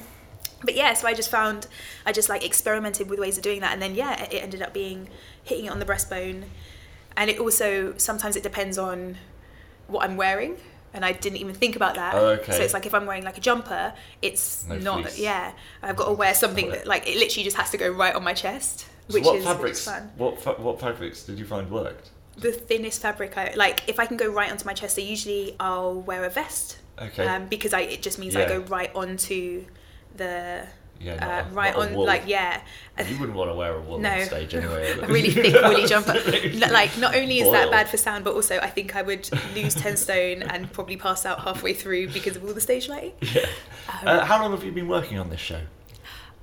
but 0.63 0.75
yeah, 0.75 0.94
so 0.94 1.07
I 1.07 1.15
just 1.15 1.31
found 1.31 1.65
I 2.06 2.12
just 2.12 2.29
like 2.29 2.45
experimented 2.45 3.09
with 3.09 3.18
ways 3.19 3.38
of 3.38 3.44
doing 3.44 3.62
that, 3.62 3.74
and 3.74 3.81
then 3.81 3.95
yeah, 3.95 4.21
it 4.21 4.35
ended 4.44 4.62
up 4.62 4.71
being 4.71 5.09
hitting 5.44 5.65
it 5.65 5.69
on 5.69 5.79
the 5.79 5.85
breastbone, 5.85 6.44
and 7.15 7.29
it 7.31 7.39
also 7.39 7.95
sometimes 7.97 8.35
it 8.35 8.44
depends 8.44 8.77
on 8.77 9.18
what 9.88 10.03
I'm 10.07 10.15
wearing. 10.15 10.57
And 10.94 11.04
I 11.06 11.12
didn't 11.12 11.38
even 11.38 11.54
think 11.54 11.75
about 11.75 11.95
that. 11.95 12.16
Oh, 12.16 12.28
okay. 12.30 12.54
So 12.54 12.62
it's 12.63 12.74
like 12.74 12.86
if 12.86 12.94
I'm 12.94 13.06
wearing 13.06 13.24
like 13.24 13.38
a 13.38 13.42
jumper, 13.42 13.94
it's 14.22 14.66
No 14.68 14.78
not. 14.78 15.01
fleece. 15.04 15.19
Yeah, 15.19 15.51
I've 15.84 15.95
got 15.95 16.06
to 16.07 16.13
wear 16.13 16.34
something 16.34 16.69
that 16.72 16.88
like 16.88 17.07
it 17.07 17.18
literally 17.18 17.44
just 17.44 17.57
has 17.57 17.69
to 17.72 17.78
go 17.78 17.89
right 17.92 18.16
on 18.16 18.24
my 18.24 18.34
chest, 18.34 18.88
So 19.10 19.13
which 19.16 19.24
what 19.24 19.36
is 19.38 19.44
fabrics? 19.45 19.86
fun 19.86 20.12
What 20.18 20.42
fa- 20.42 20.54
what 20.57 20.80
fabrics 20.80 21.24
did 21.24 21.38
you 21.39 21.45
find 21.45 21.69
worked? 21.69 22.10
the 22.38 22.51
thinnest 22.51 23.01
fabric 23.01 23.36
I 23.36 23.54
like 23.56 23.81
if 23.88 24.00
I 24.00 24.06
can 24.06 24.16
go 24.16 24.30
right 24.31 24.50
onto 24.51 24.66
my 24.66 24.74
chest, 24.74 24.98
I 24.98 25.01
usually 25.01 25.56
I'll 25.60 26.01
wear 26.01 26.24
a 26.24 26.30
vest. 26.30 26.78
Okay. 27.00 27.25
Um, 27.28 27.48
because 27.48 27.74
I 27.74 27.81
it 27.81 28.01
just 28.01 28.18
means 28.18 28.36
I 28.36 28.48
go 28.48 28.60
right 28.62 28.92
onto 28.95 29.66
the 30.16 30.66
yeah. 31.00 31.44
Uh, 31.46 31.50
a- 31.50 31.54
right 31.54 31.76
on 31.76 31.94
like 31.94 32.24
yeah. 32.28 32.62
You 32.98 33.18
wouldn't 33.20 33.38
want 33.38 33.52
to 33.52 33.56
wear 33.56 33.76
a 33.76 33.82
wool 33.82 34.00
No, 34.00 34.10
on 34.10 34.26
stage 34.26 34.56
anyway. 34.56 34.92
a 35.02 35.08
really 35.08 35.30
thick 35.30 35.54
woolly 35.62 35.86
jumper. 35.86 36.14
Like 36.72 36.98
not 36.98 37.16
only 37.16 37.40
is 37.40 37.52
that 37.52 37.70
bad 37.72 37.90
for 37.90 37.98
sound, 37.98 38.24
but 38.24 38.34
also 38.34 38.58
I 38.60 38.70
think 38.70 38.96
I 38.96 39.01
would 39.01 39.30
lose 39.56 39.75
ten 39.75 39.98
stone 39.98 40.42
and 40.44 40.72
probably 40.72 40.98
pass 40.98 41.25
out 41.25 41.42
halfway 41.42 41.74
through 41.74 42.10
because 42.10 42.36
of 42.36 42.44
all 42.44 42.54
the 42.54 42.62
stage 42.62 42.88
lighting. 42.89 43.13
Yeah. 43.34 43.46
Uh, 44.04 44.25
how 44.25 44.42
long 44.42 44.51
have 44.51 44.63
you 44.63 44.72
been 44.72 44.88
working 44.88 45.18
on 45.18 45.30
this 45.30 45.39
show? 45.39 45.62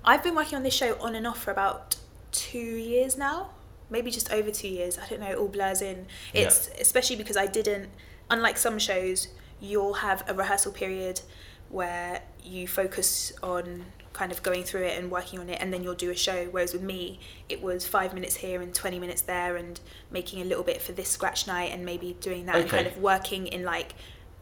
I've 0.05 0.23
been 0.23 0.35
working 0.35 0.57
on 0.57 0.63
this 0.63 0.75
show 0.75 0.97
on 1.01 1.15
and 1.15 1.27
off 1.27 1.43
for 1.43 1.51
about 1.51 1.97
two 2.33 2.59
years 2.59 3.17
now, 3.19 3.51
maybe 3.91 4.11
just 4.11 4.33
over 4.33 4.51
two 4.51 4.69
years. 4.69 4.99
I 4.99 5.07
don't 5.09 5.21
know. 5.21 5.31
It 5.31 5.37
all 5.39 5.49
blurs 5.49 5.83
in. 5.83 6.07
It's 6.33 6.69
especially 6.81 7.17
because 7.17 7.37
I 7.37 7.47
didn't, 7.47 7.91
unlike 8.31 8.57
some 8.57 8.79
shows, 8.79 9.29
you'll 9.61 9.95
have 9.95 10.25
a 10.29 10.35
rehearsal 10.35 10.73
period 10.73 11.21
where 11.69 12.23
you 12.43 12.69
focus 12.69 13.33
on 13.43 13.85
kind 14.15 14.33
of 14.33 14.43
going 14.43 14.63
through 14.63 14.85
it 14.85 14.99
and 14.99 15.11
working 15.11 15.39
on 15.39 15.51
it, 15.51 15.59
and 15.61 15.71
then 15.73 15.83
you'll 15.83 15.93
do 15.95 16.11
a 16.11 16.17
show. 16.17 16.47
Whereas 16.51 16.73
with 16.73 16.83
me, 16.83 17.21
it 17.51 17.61
was 17.61 17.87
five 17.87 18.15
minutes 18.15 18.37
here 18.37 18.63
and 18.63 18.75
twenty 18.75 18.99
minutes 18.99 19.21
there, 19.23 19.57
and 19.57 19.79
making 20.11 20.41
a 20.41 20.45
little 20.45 20.65
bit 20.65 20.81
for 20.81 20.93
this 20.93 21.11
scratch 21.11 21.47
night, 21.47 21.73
and 21.73 21.85
maybe 21.85 22.17
doing 22.21 22.47
that, 22.47 22.57
and 22.57 22.71
kind 22.71 22.87
of 22.87 22.97
working 22.97 23.49
in 23.49 23.65
like. 23.65 23.95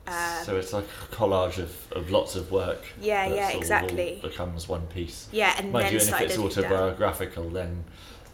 Uh, 0.06 0.42
so 0.42 0.56
it's 0.56 0.72
like 0.72 0.84
a 0.84 1.14
collage 1.14 1.58
of, 1.58 1.92
of 1.92 2.10
lots 2.10 2.34
of 2.34 2.50
work. 2.50 2.82
Yeah, 3.00 3.26
yeah, 3.26 3.82
all 3.82 4.28
becomes 4.28 4.68
one 4.68 4.84
piece. 4.88 5.28
yeah, 5.30 5.54
and 5.58 5.72
Mind 5.72 5.86
then 5.86 5.92
you, 5.92 5.98
and 6.00 6.08
if 6.08 6.20
it's 6.20 6.36
editing 6.38 6.62
down. 6.62 6.72
autobiographical, 6.72 7.50
then 7.50 7.84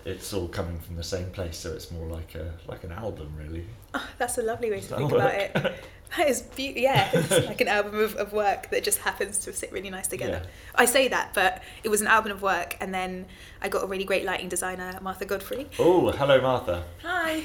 it's 0.07 0.33
all 0.33 0.49
coming 0.49 0.78
from 0.80 0.97
the 0.97 1.02
same 1.02 1.30
place, 1.30 1.59
so 1.59 1.73
it's 1.73 1.90
more 1.90 2.07
like 2.09 2.35
a 2.35 2.54
like 2.66 2.85
an 2.85 2.92
album, 2.92 3.33
really. 3.37 3.66
Oh, 3.95 4.09
that's 4.18 4.38
a 4.38 4.42
lovely 4.42 4.71
way 4.71 4.80
to 4.80 4.88
Does 4.88 4.99
think 4.99 5.12
about 5.12 5.35
it. 5.35 5.75
That 6.16 6.28
is 6.28 6.42
beautiful. 6.42 6.82
Yeah, 6.82 7.10
it's 7.12 7.46
like 7.46 7.60
an 7.60 7.68
album 7.68 8.00
of, 8.00 8.16
of 8.16 8.32
work 8.32 8.70
that 8.70 8.82
just 8.82 8.98
happens 8.98 9.38
to 9.40 9.52
sit 9.52 9.70
really 9.72 9.90
nice 9.90 10.06
together. 10.06 10.40
Yeah. 10.42 10.50
I 10.74 10.84
say 10.86 11.08
that, 11.08 11.34
but 11.34 11.62
it 11.84 11.88
was 11.90 12.00
an 12.00 12.06
album 12.06 12.32
of 12.32 12.40
work, 12.42 12.76
and 12.80 12.94
then 12.94 13.26
I 13.60 13.68
got 13.68 13.84
a 13.84 13.86
really 13.86 14.04
great 14.04 14.24
lighting 14.24 14.48
designer, 14.48 14.98
Martha 15.02 15.24
Godfrey. 15.26 15.66
Oh, 15.78 16.10
hello, 16.10 16.40
Martha. 16.40 16.84
Hi. 17.02 17.42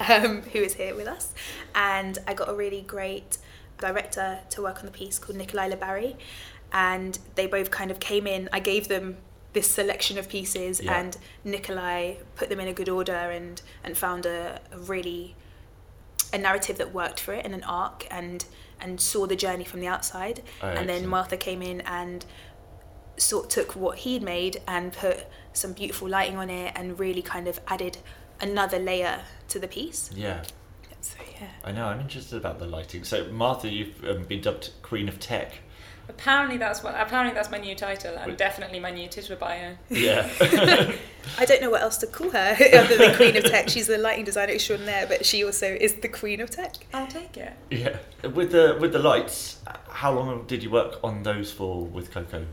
um, 0.00 0.42
who 0.42 0.58
is 0.58 0.74
here 0.74 0.94
with 0.96 1.06
us. 1.06 1.32
And 1.74 2.18
I 2.26 2.34
got 2.34 2.48
a 2.48 2.54
really 2.54 2.82
great 2.82 3.38
director 3.78 4.40
to 4.50 4.62
work 4.62 4.80
on 4.80 4.86
the 4.86 4.92
piece 4.92 5.18
called 5.18 5.38
Nicholai 5.38 5.70
La 5.70 5.76
Barrie. 5.76 6.16
And 6.72 7.18
they 7.36 7.46
both 7.46 7.70
kind 7.70 7.90
of 7.90 8.00
came 8.00 8.26
in. 8.26 8.48
I 8.52 8.58
gave 8.60 8.88
them 8.88 9.18
this 9.52 9.70
selection 9.70 10.18
of 10.18 10.28
pieces, 10.28 10.82
Yeah. 10.82 10.98
and 10.98 11.16
Nicholai 11.46 12.18
put 12.34 12.48
them 12.50 12.60
in 12.60 12.68
a 12.68 12.74
good 12.74 12.88
order 12.88 13.12
and, 13.14 13.62
and 13.84 13.96
found 13.96 14.26
a, 14.26 14.60
a 14.72 14.78
really 14.78 15.34
a 16.32 16.38
narrative 16.38 16.78
that 16.78 16.92
worked 16.92 17.20
for 17.20 17.32
it 17.34 17.44
and 17.44 17.54
an 17.54 17.62
arc 17.64 18.06
and 18.10 18.44
and 18.80 19.00
saw 19.00 19.26
the 19.26 19.36
journey 19.36 19.64
from 19.64 19.80
the 19.80 19.86
outside 19.86 20.42
Oh, 20.62 20.68
and 20.68 20.88
then. 20.88 21.06
Martha 21.06 21.36
came 21.36 21.62
in 21.62 21.80
and 21.82 22.24
sort 23.16 23.48
took 23.48 23.74
what 23.74 23.98
he'd 23.98 24.22
made 24.22 24.60
and 24.68 24.92
put 24.92 25.26
some 25.54 25.72
beautiful 25.72 26.08
lighting 26.08 26.36
on 26.36 26.50
it 26.50 26.72
and 26.76 26.98
really 26.98 27.22
kind 27.22 27.48
of 27.48 27.58
added 27.68 27.96
another 28.40 28.78
layer 28.78 29.20
to 29.48 29.58
the 29.58 29.68
piece. 29.68 30.10
Yeah. 30.14 30.42
So 31.00 31.16
yeah. 31.40 31.48
I 31.64 31.72
know. 31.72 31.86
I'm 31.86 32.00
interested 32.00 32.36
about 32.36 32.58
the 32.58 32.66
lighting. 32.66 33.04
So 33.04 33.26
Martha, 33.32 33.70
you've 33.70 34.04
um, 34.04 34.24
been 34.24 34.40
dubbed 34.42 34.70
Queen 34.82 35.08
of 35.08 35.18
Tech. 35.20 35.60
Apparently 36.08 36.56
that's 36.56 36.82
what. 36.82 36.94
Apparently 36.98 37.34
that's 37.34 37.50
my 37.50 37.58
new 37.58 37.74
title, 37.74 38.14
and 38.16 38.28
Wait. 38.32 38.38
definitely 38.38 38.80
my 38.80 38.90
new 38.90 39.08
Twitter 39.08 39.36
bio. 39.36 39.76
Yeah. 39.90 40.28
I 41.38 41.44
don't 41.44 41.60
know 41.60 41.70
what 41.70 41.82
else 41.82 41.96
to 41.98 42.06
call 42.06 42.30
her 42.30 42.56
other 42.74 42.96
than 42.96 43.16
Queen 43.16 43.36
of 43.36 43.44
Tech. 43.44 43.68
She's 43.68 43.86
the 43.88 43.98
lighting 43.98 44.24
designer 44.24 44.52
extraordinaire, 44.52 45.06
but 45.06 45.26
she 45.26 45.44
also 45.44 45.66
is 45.66 45.94
the 45.94 46.08
Queen 46.08 46.40
of 46.40 46.50
Tech. 46.50 46.74
I'll 46.94 47.06
take 47.08 47.36
it. 47.36 47.52
yeah. 47.70 47.96
With 48.22 48.52
the 48.52 48.76
with 48.80 48.92
the 48.92 49.00
lights, 49.00 49.58
how 49.88 50.12
long 50.12 50.46
did 50.46 50.62
you 50.62 50.70
work 50.70 50.98
on 51.02 51.22
those 51.22 51.52
for 51.52 51.84
with 51.84 52.10
Koko? 52.12 52.46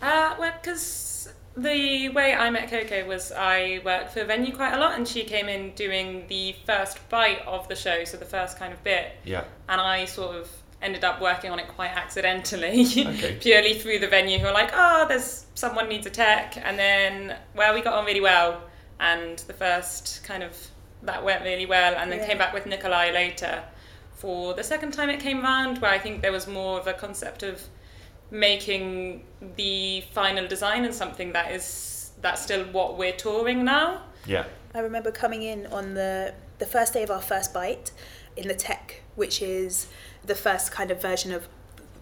Uh, 0.00 0.34
well, 0.38 0.54
because 0.62 1.28
the 1.56 2.08
way 2.10 2.32
I 2.32 2.48
met 2.50 2.70
Koko 2.70 3.06
was 3.06 3.32
I 3.32 3.80
worked 3.84 4.12
for 4.12 4.24
Venue 4.24 4.54
quite 4.54 4.72
a 4.72 4.78
lot, 4.78 4.96
and 4.96 5.06
she 5.06 5.24
came 5.24 5.48
in 5.48 5.72
doing 5.74 6.24
the 6.28 6.54
first 6.64 7.06
bite 7.10 7.42
of 7.46 7.66
the 7.68 7.74
show, 7.76 8.04
so 8.04 8.16
the 8.16 8.24
first 8.24 8.56
kind 8.58 8.72
of 8.72 8.82
bit, 8.84 9.12
Yeah. 9.24 9.44
and 9.68 9.80
I 9.80 10.04
sort 10.06 10.36
of 10.36 10.48
ended 10.82 11.04
up 11.04 11.20
working 11.20 11.50
on 11.50 11.58
it 11.58 11.68
quite 11.68 11.90
accidentally, 11.90 12.82
Okay. 12.82 13.36
purely 13.40 13.74
through 13.74 13.98
the 13.98 14.08
venue 14.08 14.38
who 14.38 14.46
were 14.46 14.52
like, 14.52 14.70
oh, 14.72 15.04
there's 15.08 15.46
someone 15.54 15.88
needs 15.88 16.06
a 16.06 16.10
tech, 16.10 16.56
and 16.56 16.78
then 16.78 17.36
well, 17.54 17.74
we 17.74 17.80
got 17.82 17.94
on 17.94 18.04
really 18.06 18.20
well, 18.20 18.62
and 18.98 19.38
the 19.40 19.52
first 19.52 20.22
kind 20.24 20.42
of 20.42 20.56
that 21.02 21.22
went 21.24 21.42
really 21.44 21.66
well, 21.66 21.94
and 21.96 22.10
then 22.10 22.18
Yeah. 22.20 22.26
came 22.28 22.38
back 22.38 22.52
with 22.54 22.64
Nicholai 22.64 23.12
later 23.12 23.62
for 24.14 24.52
the 24.54 24.62
second 24.64 24.92
time 24.92 25.08
it 25.10 25.20
came 25.20 25.42
around, 25.42 25.78
where 25.78 25.90
I 25.90 25.98
think 25.98 26.20
there 26.22 26.32
was 26.32 26.46
more 26.46 26.78
of 26.78 26.86
a 26.86 26.92
concept 26.92 27.42
of 27.42 27.62
making 28.30 29.24
the 29.56 30.02
final 30.12 30.46
design 30.46 30.84
and 30.84 30.94
something 30.94 31.32
that 31.32 31.50
is 31.52 32.10
that's 32.20 32.42
still 32.42 32.64
what 32.66 32.98
we're 32.98 33.12
touring 33.16 33.64
now. 33.64 34.02
Yeah. 34.26 34.44
I 34.74 34.80
remember 34.80 35.10
coming 35.10 35.42
in 35.42 35.66
on 35.66 35.94
the 35.94 36.34
the 36.58 36.66
first 36.66 36.92
day 36.92 37.02
of 37.02 37.10
our 37.10 37.22
first 37.22 37.52
bite 37.54 37.92
in 38.36 38.46
the 38.48 38.54
tech, 38.54 39.00
which 39.16 39.40
is 39.42 39.86
the 40.24 40.34
first 40.34 40.70
kind 40.72 40.90
of 40.90 41.00
version 41.00 41.32
of 41.32 41.48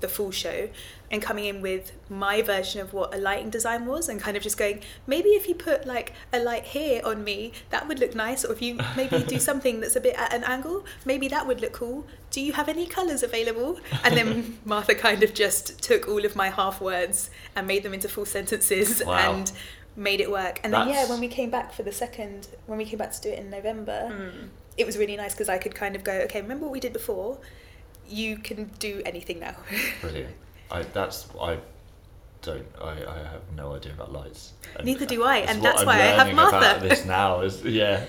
the 0.00 0.08
full 0.08 0.30
show, 0.30 0.68
and 1.10 1.20
coming 1.20 1.46
in 1.46 1.60
with 1.60 1.90
my 2.08 2.40
version 2.40 2.80
of 2.80 2.92
what 2.92 3.12
a 3.12 3.18
lighting 3.18 3.50
design 3.50 3.84
was, 3.84 4.08
and 4.08 4.20
kind 4.20 4.36
of 4.36 4.42
just 4.44 4.56
going, 4.56 4.80
maybe 5.08 5.30
if 5.30 5.48
you 5.48 5.56
put 5.56 5.86
like 5.86 6.12
a 6.32 6.38
light 6.38 6.62
here 6.62 7.00
on 7.04 7.24
me, 7.24 7.52
that 7.70 7.88
would 7.88 7.98
look 7.98 8.14
nice, 8.14 8.44
or 8.44 8.52
if 8.52 8.62
you 8.62 8.78
maybe 8.96 9.24
do 9.24 9.38
something 9.50 9.80
that's 9.80 9.96
a 9.96 10.00
bit 10.00 10.14
at 10.16 10.32
an 10.32 10.44
angle, 10.44 10.84
maybe 11.04 11.26
that 11.26 11.48
would 11.48 11.60
look 11.60 11.72
cool. 11.72 12.06
Do 12.30 12.40
you 12.40 12.52
have 12.52 12.68
any 12.68 12.86
colours 12.86 13.24
available? 13.24 13.80
And 14.04 14.16
then 14.16 14.58
Martha 14.64 14.94
kind 14.94 15.24
of 15.24 15.34
just 15.34 15.82
took 15.82 16.06
all 16.06 16.24
of 16.24 16.36
my 16.36 16.50
half 16.50 16.80
words 16.80 17.30
and 17.56 17.66
made 17.66 17.82
them 17.82 17.92
into 17.92 18.08
full 18.08 18.26
sentences 18.26 19.02
Wow. 19.04 19.32
and 19.32 19.50
made 19.96 20.20
it 20.20 20.30
work. 20.30 20.60
And 20.62 20.72
then 20.72 20.88
yeah, 20.90 21.08
when 21.08 21.18
we 21.18 21.26
came 21.26 21.50
back 21.50 21.72
for 21.72 21.82
the 21.82 21.90
second, 21.90 22.46
when 22.66 22.78
we 22.78 22.84
came 22.84 22.98
back 23.00 23.10
to 23.14 23.20
do 23.20 23.30
it 23.30 23.38
in 23.40 23.50
November, 23.50 24.08
Mm. 24.12 24.48
it 24.76 24.86
was 24.86 24.96
really 24.96 25.16
nice 25.16 25.34
because 25.34 25.48
I 25.48 25.58
could 25.58 25.74
kind 25.74 25.96
of 25.96 26.04
go, 26.04 26.12
okay, 26.26 26.40
remember 26.40 26.66
what 26.66 26.72
we 26.72 26.78
did 26.78 26.92
before? 26.92 27.38
You 28.08 28.36
can 28.38 28.70
do 28.78 29.02
anything 29.06 29.40
now. 29.40 29.54
Brilliant. 30.00 30.34
I 30.70 30.82
that's 30.82 31.26
I 31.40 31.58
don't 32.42 32.66
I, 32.80 32.90
I 32.90 33.18
have 33.18 33.42
no 33.56 33.74
idea 33.74 33.92
about 33.92 34.12
lights. 34.12 34.52
And 34.76 34.86
Neither 34.86 35.06
do 35.06 35.24
I, 35.24 35.38
and 35.38 35.60
what 35.60 35.70
that's 35.70 35.80
I'm 35.80 35.86
why 35.86 35.94
I 35.94 35.98
have 35.98 36.18
learning 36.28 36.32
about 36.38 36.52
Martha. 36.52 36.88
this 36.88 37.04
now 37.04 37.40
is 37.40 37.64
yeah, 37.80 38.04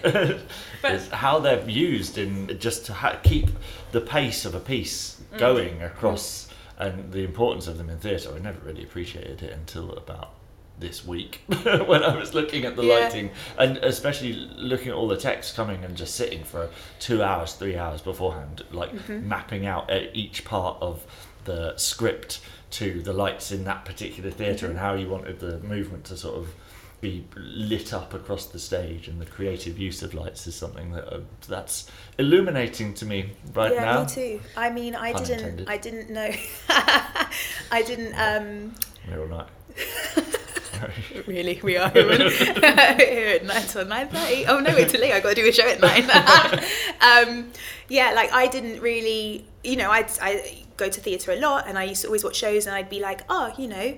But- 0.81 0.91
is 0.93 1.07
how 1.09 1.39
they're 1.39 1.67
used 1.69 2.17
in 2.17 2.59
just 2.59 2.85
to 2.87 2.93
ha- 2.93 3.19
keep 3.23 3.49
the 3.91 4.01
pace 4.01 4.45
of 4.45 4.55
a 4.55 4.59
piece 4.59 5.15
Mm. 5.33 5.37
going 5.37 5.83
across 5.83 6.47
and 6.79 7.11
the 7.11 7.23
importance 7.23 7.67
of 7.67 7.77
them 7.77 7.87
in 7.87 7.99
theatre. 7.99 8.33
I 8.35 8.39
never 8.39 8.59
really 8.65 8.83
appreciated 8.83 9.43
it 9.43 9.51
until 9.53 9.91
about 9.93 10.31
this 10.79 11.05
week 11.05 11.41
when 11.47 12.03
I 12.03 12.15
was 12.17 12.33
looking 12.33 12.65
at 12.65 12.75
the 12.75 12.83
Yeah. 12.83 12.93
lighting 12.99 13.31
and 13.57 13.77
especially 13.77 14.33
looking 14.55 14.89
at 14.89 14.93
all 14.95 15.07
the 15.07 15.17
text 15.17 15.55
coming 15.55 15.83
and 15.83 15.95
just 15.97 16.15
sitting 16.15 16.43
for 16.43 16.69
two 16.99 17.21
hours, 17.21 17.53
three 17.53 17.77
hours 17.77 18.01
beforehand, 18.01 18.63
like 18.71 18.91
Mm-hmm. 18.93 19.27
mapping 19.27 19.65
out 19.65 19.91
uh, 19.91 20.01
each 20.13 20.45
part 20.45 20.77
of 20.81 21.05
the 21.45 21.75
script 21.77 22.39
to 22.71 23.01
the 23.01 23.13
lights 23.13 23.51
in 23.51 23.63
that 23.65 23.83
particular 23.85 24.31
theater 24.31 24.67
Mm-hmm. 24.67 24.71
and 24.77 24.79
how 24.79 24.93
you 24.93 25.09
wanted 25.09 25.39
the 25.39 25.59
movement 25.59 26.05
to 26.05 26.17
sort 26.17 26.35
of 26.37 26.53
be 27.01 27.25
lit 27.35 27.93
up 27.93 28.13
across 28.13 28.47
the 28.47 28.59
stage 28.59 29.07
and 29.07 29.21
the 29.21 29.25
creative 29.25 29.79
use 29.79 30.01
of 30.03 30.13
lights 30.13 30.45
is 30.47 30.53
something 30.55 30.91
that 30.91 31.07
uh, 31.13 31.19
that's 31.47 31.89
illuminating 32.17 32.93
to 32.93 33.05
me 33.05 33.31
right 33.53 33.71
yeah, 33.73 33.85
now. 33.85 34.01
me 34.03 34.09
too. 34.09 34.41
I 34.57 34.69
mean, 34.69 34.95
I 34.95 35.13
Pun 35.13 35.23
didn't. 35.23 35.69
I 35.69 35.77
didn't 35.77 36.09
know, 36.09 36.29
I 36.69 37.81
didn't. 37.85 38.13
um 38.15 38.75
Mirror 39.07 39.27
night. 39.29 39.47
Really, 41.27 41.59
we 41.63 41.77
are 41.77 41.89
here 41.89 42.07
at 43.35 43.45
nine 43.45 43.63
till 43.63 43.85
nine 43.85 44.07
thirty. 44.07 44.45
Oh 44.45 44.59
no, 44.59 44.73
too 44.85 44.97
late. 44.97 45.13
I 45.13 45.19
got 45.19 45.29
to 45.29 45.35
do 45.35 45.47
a 45.47 45.51
show 45.51 45.67
at 45.67 45.79
nine. 45.79 46.09
um, 47.01 47.51
yeah, 47.87 48.11
like 48.13 48.31
I 48.31 48.47
didn't 48.47 48.81
really, 48.81 49.45
you 49.63 49.75
know, 49.75 49.91
I'd 49.91 50.09
I 50.21 50.63
go 50.77 50.89
to 50.89 50.99
theatre 50.99 51.31
a 51.31 51.39
lot, 51.39 51.67
and 51.67 51.77
I 51.77 51.83
used 51.83 52.01
to 52.01 52.07
always 52.07 52.23
watch 52.23 52.35
shows, 52.35 52.65
and 52.65 52.75
I'd 52.75 52.89
be 52.89 52.99
like, 52.99 53.21
oh, 53.29 53.53
you 53.57 53.67
know, 53.67 53.97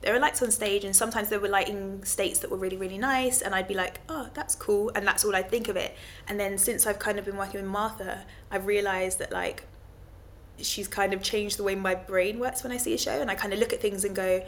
there 0.00 0.14
are 0.14 0.18
lights 0.18 0.42
on 0.42 0.50
stage, 0.50 0.84
and 0.84 0.94
sometimes 0.94 1.28
there 1.28 1.40
were 1.40 1.48
lighting 1.48 2.04
states 2.04 2.40
that 2.40 2.50
were 2.50 2.56
really 2.56 2.76
really 2.76 2.98
nice, 2.98 3.42
and 3.42 3.54
I'd 3.54 3.68
be 3.68 3.74
like, 3.74 4.00
oh, 4.08 4.28
that's 4.34 4.54
cool, 4.54 4.90
and 4.94 5.06
that's 5.06 5.24
all 5.24 5.34
I'd 5.36 5.50
think 5.50 5.68
of 5.68 5.76
it. 5.76 5.94
And 6.28 6.38
then 6.38 6.58
since 6.58 6.86
I've 6.86 6.98
kind 6.98 7.18
of 7.18 7.24
been 7.24 7.36
working 7.36 7.60
with 7.60 7.70
Martha, 7.70 8.24
I've 8.50 8.66
realised 8.66 9.18
that 9.18 9.32
like 9.32 9.64
she's 10.58 10.88
kind 10.88 11.12
of 11.12 11.22
changed 11.22 11.58
the 11.58 11.62
way 11.62 11.74
my 11.74 11.94
brain 11.94 12.38
works 12.38 12.62
when 12.62 12.72
I 12.72 12.76
see 12.76 12.94
a 12.94 12.98
show, 12.98 13.20
and 13.20 13.30
I 13.30 13.34
kind 13.34 13.52
of 13.52 13.58
look 13.58 13.72
at 13.72 13.80
things 13.80 14.04
and 14.04 14.14
go, 14.14 14.44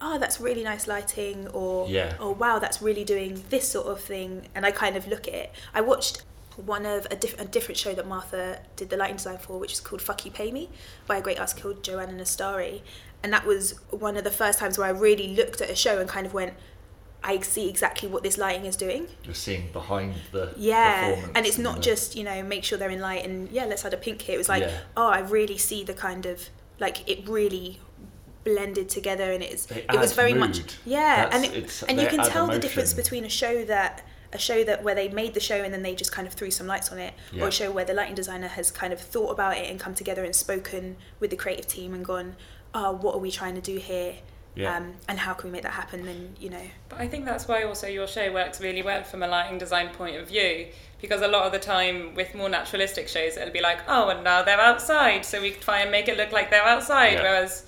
"Oh, 0.00 0.18
that's 0.18 0.40
really 0.40 0.62
nice 0.62 0.86
lighting," 0.86 1.48
or 1.48 1.88
Yeah. 1.88 2.14
"Oh, 2.20 2.30
wow, 2.32 2.58
that's 2.58 2.80
really 2.82 3.04
doing 3.04 3.44
this 3.50 3.68
sort 3.68 3.86
of 3.86 4.00
thing," 4.00 4.48
and 4.54 4.64
I 4.66 4.70
kind 4.70 4.96
of 4.96 5.06
look 5.08 5.26
at 5.28 5.34
it. 5.34 5.52
I 5.74 5.80
watched 5.80 6.22
one 6.56 6.86
of 6.86 7.06
a, 7.10 7.16
diff- 7.16 7.38
a 7.38 7.44
different 7.44 7.76
show 7.78 7.92
that 7.94 8.06
Martha 8.06 8.60
did 8.76 8.88
the 8.90 8.96
lighting 8.96 9.16
design 9.16 9.38
for, 9.38 9.58
which 9.58 9.72
is 9.72 9.80
called 9.80 10.00
"Fuck 10.02 10.24
You 10.24 10.30
Pay 10.30 10.50
Me" 10.52 10.68
by 11.06 11.16
a 11.18 11.20
great 11.20 11.38
artist 11.38 11.60
called 11.60 11.82
Joana 11.82 12.14
Nastari, 12.18 12.80
and 13.22 13.32
that 13.32 13.44
was 13.46 13.74
one 13.90 14.16
of 14.16 14.24
the 14.24 14.30
first 14.30 14.58
times 14.58 14.78
where 14.78 14.86
I 14.86 14.90
really 14.90 15.28
looked 15.36 15.60
at 15.60 15.68
a 15.70 15.74
show 15.76 15.98
and 16.00 16.08
kind 16.08 16.26
of 16.26 16.32
went. 16.34 16.54
I 17.24 17.40
see 17.40 17.68
exactly 17.68 18.08
what 18.08 18.22
this 18.22 18.38
lighting 18.38 18.66
is 18.66 18.76
doing. 18.76 19.08
You're 19.24 19.34
seeing 19.34 19.72
behind 19.72 20.14
the 20.30 20.52
Yeah, 20.56 21.08
performance 21.08 21.32
and 21.34 21.44
it's 21.46 21.58
not 21.58 21.76
the- 21.76 21.80
just 21.82 22.14
you 22.14 22.22
know 22.22 22.40
make 22.44 22.62
sure 22.62 22.78
they're 22.78 22.90
in 22.90 23.00
light 23.00 23.24
and 23.24 23.50
yeah, 23.50 23.64
let's 23.64 23.84
add 23.84 23.92
a 23.94 23.96
pink 23.96 24.22
here. 24.22 24.36
It 24.36 24.38
was 24.38 24.48
like 24.48 24.62
Yeah. 24.62 24.78
oh, 24.96 25.08
I 25.08 25.20
really 25.20 25.58
see 25.58 25.82
the 25.82 25.94
kind 25.94 26.24
of 26.24 26.48
like 26.78 27.08
it 27.08 27.28
really 27.28 27.80
blended 28.50 28.88
together 28.88 29.32
and 29.32 29.42
it's 29.42 29.70
It 29.70 29.84
it 29.92 29.92
was 29.92 30.10
adds 30.10 30.12
very 30.22 30.32
much 30.34 30.56
yeah, 30.84 31.16
That's- 31.24 31.34
and 31.34 31.44
it, 31.44 31.56
it's- 31.58 31.82
and 31.82 32.00
you 32.00 32.06
can 32.06 32.20
add 32.20 32.30
tell 32.30 32.46
the 32.46 32.58
difference 32.58 32.94
between 32.94 33.24
a 33.24 33.28
show 33.28 33.64
that 33.64 34.06
a 34.32 34.38
show 34.38 34.64
that 34.64 34.82
where 34.84 34.94
they 34.94 35.08
made 35.08 35.34
the 35.34 35.40
show 35.40 35.56
and 35.64 35.72
then 35.74 35.82
they 35.82 35.94
just 35.94 36.12
kind 36.12 36.26
of 36.28 36.34
threw 36.34 36.50
some 36.50 36.66
lights 36.66 36.90
on 36.92 36.98
it, 36.98 37.14
or 37.40 37.48
a 37.48 37.52
show 37.52 37.70
where 37.70 37.84
the 37.84 37.94
lighting 37.94 38.14
designer 38.14 38.48
has 38.48 38.70
kind 38.70 38.92
of 38.92 39.00
thought 39.00 39.30
about 39.30 39.56
it 39.56 39.70
and 39.70 39.78
come 39.80 39.94
together 39.94 40.24
and 40.24 40.34
spoken 40.34 40.96
with 41.20 41.30
the 41.30 41.36
creative 41.36 41.66
team 41.66 41.94
and 41.94 42.04
gone, 42.04 42.36
oh, 42.74 42.92
what 42.92 43.14
are 43.14 43.18
we 43.20 43.30
trying 43.30 43.54
to 43.54 43.60
do 43.60 43.76
here? 43.78 44.14
Yeah. 44.56 44.76
Um, 44.76 44.94
and 45.08 45.18
how 45.18 45.32
can 45.34 45.48
we 45.48 45.52
make 45.52 45.62
that 45.62 45.72
happen? 45.82 46.04
then 46.06 46.34
you 46.40 46.50
know, 46.50 46.66
But 46.88 46.98
I 47.00 47.06
think 47.08 47.24
that's 47.24 47.46
why 47.46 47.62
also 47.62 47.86
your 47.86 48.06
show 48.08 48.32
works 48.32 48.60
really 48.60 48.82
well 48.82 49.02
from 49.04 49.22
a 49.22 49.28
lighting 49.28 49.58
design 49.58 49.88
point 49.90 50.16
of 50.16 50.28
view. 50.28 50.68
Because 51.00 51.20
a 51.22 51.28
lot 51.28 51.44
of 51.46 51.52
the 51.52 51.58
time 51.58 52.14
with 52.14 52.34
more 52.34 52.48
naturalistic 52.48 53.06
shows, 53.08 53.36
it'll 53.36 53.52
be 53.52 53.60
like, 53.60 53.80
oh, 53.86 54.08
and 54.08 54.24
now 54.24 54.42
they're 54.42 54.60
outside, 54.60 55.24
so 55.26 55.40
we 55.42 55.50
try 55.52 55.80
and 55.80 55.90
make 55.90 56.08
it 56.08 56.16
look 56.16 56.32
like 56.32 56.50
they're 56.50 56.62
outside. 56.64 57.12
Yeah. 57.14 57.22
Whereas 57.22 57.64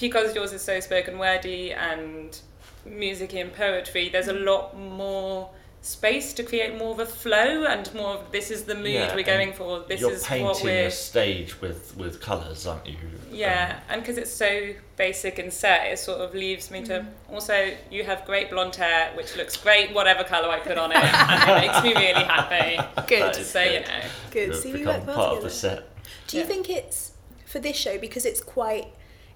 because 0.00 0.34
yours 0.34 0.52
is 0.52 0.62
so 0.62 0.80
spoken 0.80 1.18
wordy 1.18 1.72
and 1.72 2.38
music 2.86 3.34
and 3.34 3.52
poetry, 3.52 4.08
there's 4.08 4.28
a 4.28 4.32
lot 4.32 4.76
more 4.78 5.50
space 5.80 6.32
to 6.34 6.42
create 6.42 6.76
more 6.76 6.90
of 6.90 6.98
a 6.98 7.06
flow 7.06 7.64
and 7.64 7.92
more 7.94 8.14
of 8.16 8.32
this 8.32 8.50
is 8.50 8.64
the 8.64 8.74
mood 8.74 8.86
Yeah, 8.88 9.14
we're 9.14 9.22
going 9.22 9.52
for. 9.52 9.80
This 9.80 10.00
You're 10.00 10.12
is 10.12 10.24
painting 10.26 10.46
what 10.46 10.60
we're 10.62 10.86
a 10.88 10.90
stage 10.90 11.60
with 11.60 11.96
with 11.96 12.20
colours, 12.20 12.66
aren't 12.66 12.86
you? 12.86 12.96
yeah, 13.30 13.76
Um, 13.76 13.82
and 13.90 14.02
because 14.02 14.18
it's 14.18 14.32
so 14.32 14.72
basic 14.96 15.38
and 15.38 15.52
set, 15.52 15.86
it 15.92 15.98
sort 15.98 16.20
of 16.20 16.34
leaves 16.34 16.70
me 16.70 16.82
to. 16.84 17.00
Mm-hmm. 17.00 17.34
Also, 17.34 17.70
you 17.90 18.02
have 18.04 18.24
great 18.24 18.50
blonde 18.50 18.74
hair, 18.74 19.12
which 19.16 19.36
looks 19.36 19.56
great, 19.56 19.94
whatever 19.94 20.24
colour 20.24 20.48
I 20.48 20.58
put 20.58 20.78
on 20.78 20.90
it, 20.92 20.96
and 20.96 21.50
it 21.50 21.66
makes 21.68 21.82
me 21.84 21.94
really 21.94 22.24
happy. 22.24 22.76
good, 23.06 23.22
That 23.22 23.34
To 23.34 23.40
is 23.40 23.46
say, 23.46 23.74
you 23.74 23.80
know, 23.86 24.00
good. 24.32 24.48
You've 24.48 24.56
See, 24.56 24.72
we 24.72 24.78
become 24.80 24.94
work 24.96 25.06
well 25.06 25.16
part 25.16 25.28
together. 25.30 25.46
of 25.46 25.52
the 25.52 25.58
set. 25.58 25.88
Do 26.26 26.36
you 26.38 26.42
Yeah. 26.42 26.48
think 26.48 26.70
it's 26.70 27.12
for 27.46 27.60
this 27.60 27.76
show 27.76 27.98
because 27.98 28.24
it's 28.26 28.40
quite 28.42 28.88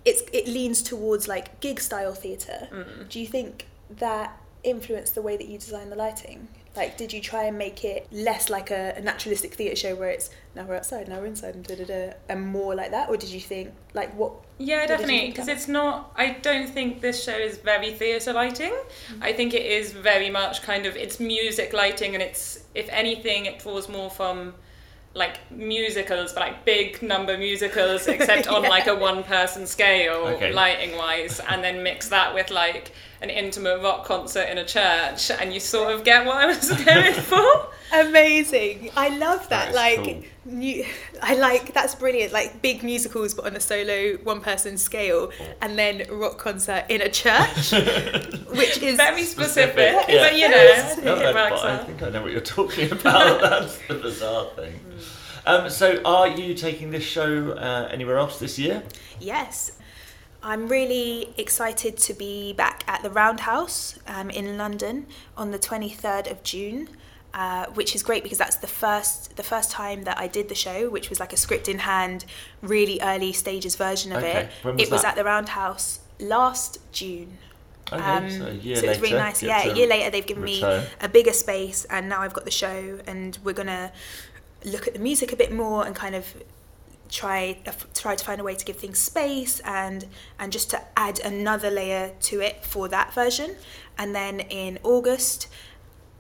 it's 0.05 0.23
it 0.33 0.47
leans 0.47 0.83
towards 0.83 1.29
like 1.29 1.61
gig 1.61 1.81
style 1.81 2.15
theatre? 2.15 2.69
Mm. 2.73 3.09
Do 3.09 3.21
you 3.21 3.27
think 3.27 3.67
that 3.99 4.39
influenced 4.65 5.15
the 5.15 5.23
way 5.23 5.37
that 5.37 5.47
you 5.47 5.59
design 5.59 5.91
the 5.91 5.97
lighting? 5.97 6.49
Like, 6.75 6.97
did 6.97 7.13
you 7.13 7.21
try 7.21 7.45
and 7.45 7.59
make 7.59 7.85
it 7.85 8.07
less 8.11 8.49
like 8.49 8.71
a, 8.71 8.95
a 8.97 9.01
naturalistic 9.03 9.55
theatre 9.55 9.77
show 9.77 9.95
where 9.95 10.09
it's 10.09 10.31
now 10.55 10.65
we're 10.65 10.77
outside, 10.77 11.07
now 11.07 11.19
we're 11.19 11.27
inside, 11.27 11.55
and 11.55 11.67
da 11.67 11.75
da 11.75 11.85
da, 11.85 12.13
and 12.31 12.47
more 12.47 12.75
like 12.75 12.93
that, 12.93 13.11
or 13.11 13.19
did 13.19 13.29
you 13.29 13.41
think 13.41 13.73
like 13.93 14.15
what? 14.17 14.33
Yeah, 14.59 14.81
What 14.81 14.89
did 14.89 14.93
you 14.93 14.99
definitely. 14.99 15.31
Because 15.31 15.49
it's 15.49 15.69
not. 15.69 16.13
I 16.17 16.31
don't 16.41 16.69
think 16.69 17.03
this 17.03 17.23
show 17.23 17.37
is 17.37 17.59
very 17.59 17.93
theatre 17.93 18.33
lighting. 18.33 18.75
I 19.21 19.35
think 19.35 19.53
it 19.53 19.67
is 19.67 19.93
very 19.93 20.31
much 20.31 20.63
kind 20.63 20.87
of 20.87 20.97
it's 20.97 21.21
music 21.21 21.75
lighting, 21.75 22.15
and 22.15 22.23
it's 22.23 22.65
if 22.75 22.89
anything, 22.89 23.45
it 23.45 23.59
draws 23.59 23.89
more 23.91 24.09
from 24.09 24.55
like 25.15 25.39
musicals, 25.51 26.33
but 26.33 26.41
like 26.41 26.65
big 26.65 27.03
number 27.03 27.37
musicals, 27.37 28.07
except 28.09 28.49
on 28.49 28.63
like 28.77 28.87
a 28.87 28.95
one 28.95 29.23
person 29.23 29.67
scale, 29.67 30.15
Okay. 30.35 30.53
lighting 30.53 30.97
wise, 30.97 31.41
and 31.49 31.63
then 31.63 31.83
mix 31.83 32.09
that 32.09 32.35
with 32.35 32.51
like 32.51 32.93
an 33.21 33.31
intimate 33.31 33.81
rock 33.83 34.05
concert 34.05 34.49
in 34.49 34.59
a 34.59 34.65
church, 34.65 35.31
and 35.31 35.53
you 35.53 35.61
sort 35.61 35.93
of 35.95 36.03
get 36.05 36.25
what 36.27 36.37
I 36.39 36.47
was 36.47 36.71
going 36.85 37.15
for. 37.15 37.69
Amazing. 37.93 38.91
I 38.97 39.17
love 39.19 39.47
that. 39.51 39.73
That 39.75 39.93
is 39.93 39.99
like 39.99 40.05
cool. 40.05 40.25
new 40.47 40.85
I 41.23 41.35
like 41.35 41.75
that's 41.75 41.95
brilliant. 41.95 42.33
Like 42.33 42.63
big 42.63 42.83
musicals 42.83 43.35
but 43.35 43.45
on 43.45 43.55
a 43.55 43.61
solo 43.61 44.17
one 44.25 44.41
person 44.41 44.79
scale 44.79 45.31
oh. 45.39 45.45
and 45.61 45.79
then 45.79 46.05
rock 46.11 46.39
concert 46.39 46.87
in 46.89 47.03
a 47.03 47.11
church. 47.11 47.73
which 48.51 48.79
is 48.83 48.97
Very 48.97 49.25
specific, 49.25 49.75
Specific, 49.75 50.09
yeah. 50.09 50.23
but 50.23 50.37
you 50.39 50.49
know, 50.49 50.57
Yes. 50.57 50.97
it 50.99 51.05
No, 51.05 51.17
no, 51.17 51.35
works 51.35 51.61
but 51.63 51.65
I 51.71 51.85
think 51.85 52.03
I 52.03 52.09
know 52.09 52.23
what 52.23 52.33
you're 52.33 52.41
talking 52.41 52.91
about. 52.91 53.41
That's 53.43 53.79
the 53.87 53.95
bizarre 53.95 54.47
thing. 54.57 54.81
Um, 55.45 55.69
so, 55.71 56.01
are 56.05 56.29
you 56.29 56.55
taking 56.55 56.91
this 56.91 57.03
show 57.05 57.53
uh, 57.53 57.89
anywhere 57.91 58.17
else 58.19 58.39
this 58.39 58.59
year? 58.59 58.83
Yes. 59.21 59.73
I'm 60.45 60.67
really 60.69 61.33
excited 61.39 61.97
to 61.99 62.15
be 62.15 62.53
back 62.53 62.83
at 62.89 63.03
the 63.05 63.11
Roundhouse 63.11 63.99
um, 64.09 64.29
in 64.29 64.59
London 64.59 65.07
on 65.37 65.53
the 65.53 65.59
23rd 65.59 66.29
of 66.33 66.43
June, 66.43 66.89
uh, 67.33 67.67
which 67.75 67.95
is 67.95 68.03
great 68.03 68.25
because 68.25 68.39
that's 68.39 68.57
the 68.57 68.67
first 68.67 69.37
the 69.37 69.45
first 69.45 69.71
time 69.71 70.03
that 70.03 70.19
I 70.19 70.27
did 70.27 70.49
the 70.49 70.57
show, 70.57 70.91
which 70.91 71.11
was 71.11 71.21
like 71.21 71.33
a 71.33 71.37
script 71.37 71.69
in 71.69 71.79
hand, 71.81 72.25
really 72.61 72.99
early 73.01 73.33
stages 73.33 73.77
version 73.77 74.11
of 74.11 74.19
Okay. 74.19 74.41
it. 74.45 74.51
When 74.63 74.77
was 74.77 74.83
it 74.89 74.91
was 74.91 75.03
that? 75.03 75.11
at 75.11 75.15
the 75.17 75.25
Roundhouse 75.25 76.01
last 76.19 76.79
June. 76.91 77.39
Okay, 77.93 78.03
Um, 78.03 78.31
so 78.31 78.47
a 78.47 78.53
year 78.53 78.77
so 78.77 78.85
it 78.85 78.89
was 78.89 79.01
really 79.01 79.17
nice. 79.19 79.43
Yeah, 79.45 79.63
a 79.71 79.75
year 79.75 79.87
later 79.87 80.11
they've 80.11 80.27
given 80.27 80.43
return. 80.43 80.83
me 80.83 80.89
a 81.01 81.09
bigger 81.09 81.33
space, 81.33 81.85
and 81.85 82.09
now 82.09 82.21
I've 82.23 82.33
got 82.33 82.45
the 82.45 82.51
show, 82.51 82.99
and 83.07 83.39
we're 83.45 83.53
gonna 83.53 83.93
look 84.65 84.87
at 84.87 84.95
the 84.95 85.01
music 85.01 85.33
a 85.33 85.37
bit 85.37 85.53
more 85.53 85.85
and 85.87 85.95
kind 85.95 86.15
of 86.15 86.27
try 87.11 87.59
uh, 87.67 87.73
try 87.95 88.15
to 88.17 88.25
find 88.25 88.41
a 88.41 88.45
way 88.45 88.55
to 88.55 88.65
give 88.65 88.77
things 88.77 88.99
space 88.99 89.61
and 89.61 90.07
and 90.39 90.51
just 90.53 90.71
to 90.71 90.81
add 90.97 91.21
another 91.21 91.71
layer 91.71 92.13
to 92.21 92.41
it 92.41 92.65
for 92.65 92.89
that 92.89 93.13
version. 93.15 93.57
And 93.99 94.15
then 94.15 94.41
in 94.41 94.79
August, 94.83 95.49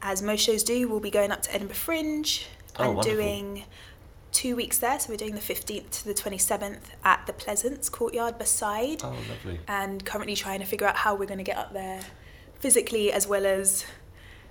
as 0.03 0.23
most 0.23 0.41
shows 0.41 0.63
do, 0.63 0.89
we'll 0.89 1.01
be 1.01 1.11
going 1.11 1.31
up 1.33 1.43
to 1.43 1.55
Edinburgh 1.55 1.77
Fringe 1.77 2.47
Oh, 2.79 2.85
and 2.85 2.97
wonderful. 2.97 3.17
doing 3.19 3.65
two 4.33 4.57
weeks 4.57 4.79
there. 4.79 4.99
So 4.99 5.11
we're 5.11 5.17
doing 5.19 5.35
the 5.35 5.41
15th 5.41 5.91
to 5.91 6.05
the 6.07 6.15
27th 6.15 6.81
at 7.05 7.27
the 7.27 7.33
Pleasance 7.35 7.89
Courtyard 7.91 8.39
beside 8.39 9.03
Oh, 9.05 9.11
lovely. 9.29 9.61
and 9.69 10.03
currently 10.05 10.35
trying 10.35 10.61
to 10.61 10.67
figure 10.67 10.87
out 10.87 10.97
how 10.97 11.15
we're 11.15 11.27
going 11.27 11.37
to 11.39 11.45
get 11.45 11.59
up 11.59 11.73
there 11.75 12.01
physically 12.61 13.13
as 13.13 13.27
well 13.27 13.45
as 13.45 13.85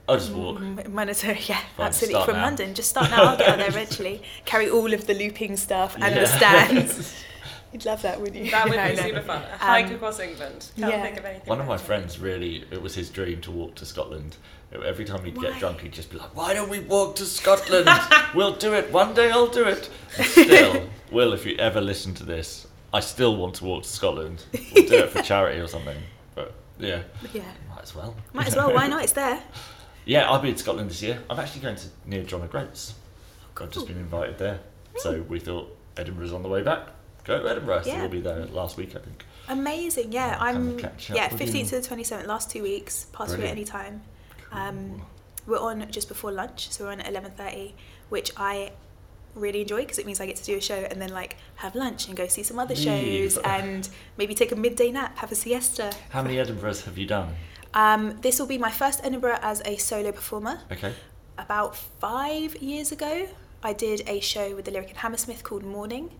I'll 0.10 0.18
just 0.18 0.32
walk. 0.32 0.58
m- 0.60 0.80
monetary. 0.94 1.40
Yeah, 1.48 1.60
Fine, 1.78 1.88
absolutely. 1.88 2.24
From 2.26 2.36
now. 2.36 2.44
London, 2.44 2.74
just 2.74 2.90
start 2.90 3.10
now. 3.12 3.24
I'll 3.24 3.38
get 3.38 3.50
up 3.50 3.58
there 3.58 3.68
eventually. 3.76 4.22
Carry 4.46 4.70
all 4.70 4.94
of 4.94 5.08
the 5.08 5.14
looping 5.14 5.58
stuff 5.58 5.96
and 5.96 6.04
Yeah. 6.16 6.22
the 6.22 6.28
stands. 6.28 7.24
You'd 7.72 7.86
love 7.86 8.02
that, 8.02 8.20
wouldn't 8.20 8.44
you? 8.44 8.52
That 8.52 8.66
would 8.66 8.74
Yeah, 8.76 8.90
be 8.90 8.96
know. 8.98 9.02
super 9.04 9.22
fun. 9.22 9.44
A 9.44 9.58
hike 9.58 9.86
Um, 9.88 9.96
across 9.96 10.20
England. 10.20 10.68
Can't 10.78 10.92
yeah. 10.94 11.02
think 11.02 11.18
of 11.18 11.24
anything. 11.26 11.48
One 11.48 11.62
of 11.62 11.68
my 11.68 11.78
friends 11.78 12.20
really, 12.20 12.66
it 12.70 12.82
was 12.82 12.94
his 12.96 13.10
dream 13.10 13.40
to 13.42 13.52
walk 13.52 13.76
to 13.76 13.86
Scotland. 13.86 14.36
Every 14.86 15.06
time 15.06 15.24
he'd 15.24 15.38
Why? 15.38 15.44
get 15.52 15.60
drunk, 15.60 15.80
he'd 15.82 15.92
just 15.94 16.10
be 16.12 16.18
like, 16.18 16.36
"Why 16.36 16.54
don't 16.54 16.70
we 16.70 16.80
walk 16.80 17.16
to 17.18 17.26
Scotland? 17.26 17.90
we'll 18.34 18.56
do 18.56 18.74
it. 18.74 18.92
One 18.92 19.14
day 19.14 19.30
I'll 19.32 19.48
do 19.48 19.66
it." 19.66 19.90
And 20.18 20.26
still, 20.28 20.90
Will, 21.12 21.34
if 21.34 21.46
you 21.46 21.56
ever 21.58 21.80
listen 21.82 22.14
to 22.16 22.24
this, 22.26 22.68
I 22.94 23.00
still 23.02 23.36
want 23.38 23.56
to 23.56 23.66
walk 23.66 23.84
to 23.84 23.90
Scotland. 23.90 24.44
We'll 24.74 24.86
do 24.88 24.96
it 25.00 25.10
for 25.10 25.22
charity 25.22 25.60
or 25.60 25.68
something. 25.68 25.98
But 26.36 26.54
yeah, 26.80 27.02
Yeah. 27.34 27.44
might 27.70 27.84
as 27.84 27.94
well. 27.96 28.16
Might 28.34 28.48
as 28.48 28.56
well. 28.56 28.74
Why 28.74 28.88
not? 28.88 29.04
It's 29.04 29.12
there. 29.14 29.42
Yeah, 30.06 30.30
I'll 30.30 30.40
be 30.42 30.50
in 30.50 30.58
Scotland 30.58 30.90
this 30.90 31.02
year. 31.02 31.22
I'm 31.30 31.40
actually 31.40 31.62
going 31.62 31.76
to 31.76 31.88
near 32.06 32.24
John 32.24 32.42
O'Groats. 32.42 32.96
I've 33.60 33.70
just 33.72 33.88
been 33.88 33.98
invited 33.98 34.38
there. 34.40 34.60
So 34.98 35.22
we 35.30 35.40
thought 35.40 35.76
Edinburgh's 35.98 36.34
on 36.34 36.42
the 36.44 36.50
way 36.50 36.64
back. 36.64 36.88
Go 37.24 37.42
to 37.42 37.50
Edinburgh. 37.50 37.84
So 37.84 37.90
Yeah. 37.90 38.00
we'll 38.02 38.10
be 38.10 38.22
there 38.22 38.46
last 38.48 38.78
week, 38.78 38.96
I 38.96 39.00
think. 39.00 39.24
Amazing. 39.48 40.12
Yeah, 40.12 40.38
Come 40.38 40.48
I'm. 40.48 40.78
catch 40.80 41.12
up 41.12 41.18
Yeah, 41.18 41.32
with 41.32 41.40
15th 41.42 41.72
you. 41.72 41.80
to 41.82 41.82
the 41.82 41.96
27th. 41.96 42.26
Last 42.28 42.50
two 42.50 42.64
weeks. 42.64 43.06
Pass 43.14 43.28
through 43.28 43.36
at 43.46 43.54
Brilliant. 43.54 43.58
any 43.60 43.66
time. 43.66 44.02
Um, 44.52 45.02
we're 45.46 45.60
on 45.60 45.86
just 45.92 46.08
before 46.08 46.32
lunch, 46.32 46.72
so 46.72 46.86
we're 46.86 46.92
on 46.92 47.00
at 47.02 47.08
11:30, 47.14 47.74
which 48.10 48.32
I 48.38 48.72
really 49.36 49.62
enjoy 49.62 49.82
because 49.82 49.98
it 49.98 50.06
means 50.06 50.20
I 50.20 50.26
get 50.26 50.36
to 50.38 50.44
do 50.44 50.58
a 50.58 50.62
show 50.62 50.76
and 50.76 51.02
then 51.02 51.10
like 51.14 51.38
have 51.56 51.74
lunch 51.74 52.08
and 52.08 52.18
go 52.18 52.28
see 52.28 52.44
some 52.44 52.60
other 52.60 52.76
Leave. 52.76 52.84
shows 53.32 53.38
and 53.38 53.88
maybe 54.18 54.36
take 54.36 54.52
a 54.52 54.56
midday 54.58 54.92
nap, 54.92 55.18
have 55.20 55.32
a 55.32 55.36
siesta. 55.36 55.94
How 56.10 56.22
many 56.22 56.36
Edinburghs 56.36 56.84
have 56.86 56.98
you 56.98 57.06
done? 57.06 57.36
Um, 57.74 58.18
this 58.22 58.40
will 58.40 58.48
be 58.48 58.58
my 58.58 58.72
first 58.72 59.02
Edinburgh 59.04 59.40
as 59.42 59.62
a 59.66 59.78
solo 59.78 60.12
performer. 60.12 60.60
Okay. 60.72 60.94
About 61.38 61.76
five 61.76 62.56
years 62.58 62.92
ago, 62.92 63.28
I 63.64 63.74
did 63.74 64.04
a 64.08 64.20
show 64.20 64.56
with 64.56 64.66
the 64.66 64.72
Lyric 64.72 64.90
and 64.90 64.98
Hammersmith 64.98 65.44
called 65.44 65.64
Morning, 65.64 66.12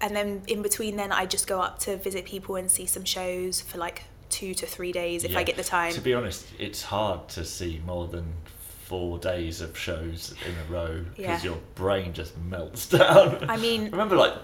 and 0.00 0.14
then 0.14 0.42
in 0.46 0.62
between 0.62 0.96
then 0.96 1.10
I 1.12 1.26
just 1.26 1.46
go 1.46 1.60
up 1.60 1.78
to 1.80 1.96
visit 1.96 2.24
people 2.24 2.56
and 2.56 2.70
see 2.70 2.86
some 2.86 3.04
shows 3.04 3.60
for 3.60 3.78
like 3.78 4.04
two 4.30 4.52
to 4.54 4.66
three 4.66 4.92
days 4.92 5.24
if 5.24 5.36
I 5.36 5.42
get 5.42 5.56
the 5.56 5.64
time. 5.64 5.92
To 5.94 6.00
be 6.00 6.12
honest, 6.14 6.46
it's 6.58 6.82
hard 6.82 7.28
to 7.30 7.44
see 7.44 7.80
more 7.86 8.06
than 8.06 8.26
four 8.84 9.18
days 9.18 9.60
of 9.60 9.76
shows 9.76 10.34
in 10.46 10.52
a 10.54 10.72
row 10.72 11.04
because 11.16 11.42
Yeah. 11.44 11.50
your 11.50 11.58
brain 11.74 12.12
just 12.12 12.36
melts 12.38 12.88
down. 12.90 13.46
I 13.48 13.56
mean- 13.56 13.86
I 13.86 13.90
remember 13.90 14.16
like 14.16 14.34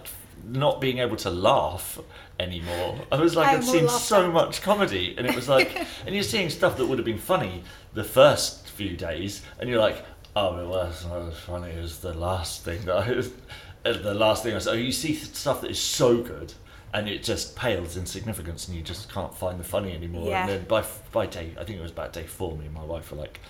not 0.47 0.81
being 0.81 0.99
able 0.99 1.17
to 1.17 1.31
laugh 1.31 1.99
anymore. 2.39 2.99
I 3.13 3.17
was 3.17 3.37
like, 3.37 3.49
I'm 3.49 3.57
I'd 3.59 3.65
seen 3.65 3.89
so 3.89 4.31
much 4.31 4.63
comedy, 4.63 5.15
and 5.17 5.27
it 5.27 5.35
was 5.35 5.49
like, 5.49 5.87
and 6.07 6.15
you're 6.15 6.25
seeing 6.25 6.51
stuff 6.51 6.77
that 6.77 6.87
would 6.87 6.99
have 6.99 7.05
been 7.05 7.19
funny 7.19 7.63
the 7.93 8.05
first 8.05 8.69
few 8.69 8.97
days, 8.97 9.43
and 9.59 9.69
you're 9.69 9.81
like, 9.81 10.05
oh, 10.37 10.59
it 10.59 10.67
was 10.67 11.07
not 11.07 11.23
as 11.29 11.39
funny 11.39 11.73
as 11.73 11.99
the 12.01 12.15
last 12.15 12.65
thing 12.65 12.85
that 12.87 12.97
I. 12.97 13.07
as 13.07 13.31
uh, 13.85 13.93
The 13.93 14.15
last 14.15 14.43
thing 14.43 14.55
I 14.55 14.59
saw, 14.59 14.73
you 14.73 14.93
see 14.93 15.15
stuff 15.15 15.61
that 15.61 15.71
is 15.71 15.79
so 15.79 16.23
good, 16.23 16.53
and 16.93 17.09
it 17.09 17.23
just 17.23 17.57
pales 17.57 17.97
in 17.97 18.07
significance, 18.07 18.69
and 18.69 18.77
you 18.77 18.83
just 18.83 19.13
can't 19.13 19.35
find 19.35 19.59
the 19.59 19.65
funny 19.65 19.93
anymore. 19.93 20.29
Yeah. 20.29 20.43
And 20.43 20.51
then 20.51 20.65
by 20.65 20.85
by 21.13 21.27
day, 21.27 21.55
I 21.59 21.65
think 21.65 21.79
it 21.79 21.83
was 21.83 21.93
about 21.93 22.13
day 22.13 22.25
four, 22.25 22.57
me 22.57 22.67
and 22.67 22.75
my 22.75 22.85
wife 22.85 23.11
were 23.11 23.19
like, 23.19 23.41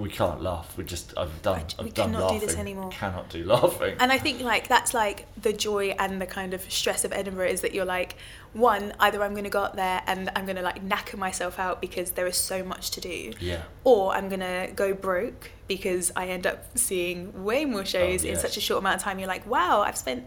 we 0.00 0.08
can't 0.08 0.42
laugh. 0.42 0.76
We 0.76 0.84
just 0.84 1.12
I've 1.16 1.42
done 1.42 1.64
We 1.78 1.86
I've 1.86 1.94
done 1.94 2.12
cannot 2.12 2.18
do 2.18 2.34
laughing. 2.34 2.40
this 2.40 2.56
anymore. 2.56 2.90
Cannot 2.90 3.28
do 3.28 3.44
laughing. 3.44 3.96
And 4.00 4.10
I 4.10 4.18
think 4.18 4.40
like 4.40 4.68
that's 4.68 4.94
like 4.94 5.26
the 5.40 5.52
joy 5.52 5.94
and 5.98 6.20
the 6.20 6.26
kind 6.26 6.54
of 6.54 6.62
stress 6.72 7.04
of 7.04 7.12
Edinburgh 7.12 7.48
is 7.48 7.60
that 7.60 7.74
you're 7.74 7.84
like, 7.84 8.16
one, 8.52 8.92
either 8.98 9.22
I'm 9.22 9.32
going 9.32 9.44
to 9.44 9.50
go 9.50 9.62
up 9.62 9.76
there 9.76 10.02
and 10.06 10.30
I'm 10.34 10.44
going 10.46 10.56
to 10.56 10.62
like 10.62 10.84
knacker 10.84 11.16
myself 11.16 11.58
out 11.58 11.80
because 11.80 12.12
there 12.12 12.26
is 12.26 12.36
so 12.36 12.64
much 12.64 12.90
to 12.92 13.00
do, 13.00 13.32
yeah. 13.38 13.62
or 13.84 14.12
I'm 14.12 14.28
going 14.28 14.40
to 14.40 14.72
go 14.74 14.94
broke 14.94 15.50
because 15.68 16.10
I 16.16 16.28
end 16.28 16.46
up 16.46 16.76
seeing 16.76 17.44
way 17.44 17.64
more 17.64 17.84
shows 17.84 18.24
oh, 18.24 18.28
in 18.28 18.34
yes. 18.34 18.42
such 18.42 18.56
a 18.56 18.60
short 18.60 18.80
amount 18.80 18.96
of 18.96 19.02
time. 19.02 19.18
You're 19.18 19.28
like, 19.28 19.46
wow, 19.46 19.82
I've 19.82 19.96
spent 19.98 20.26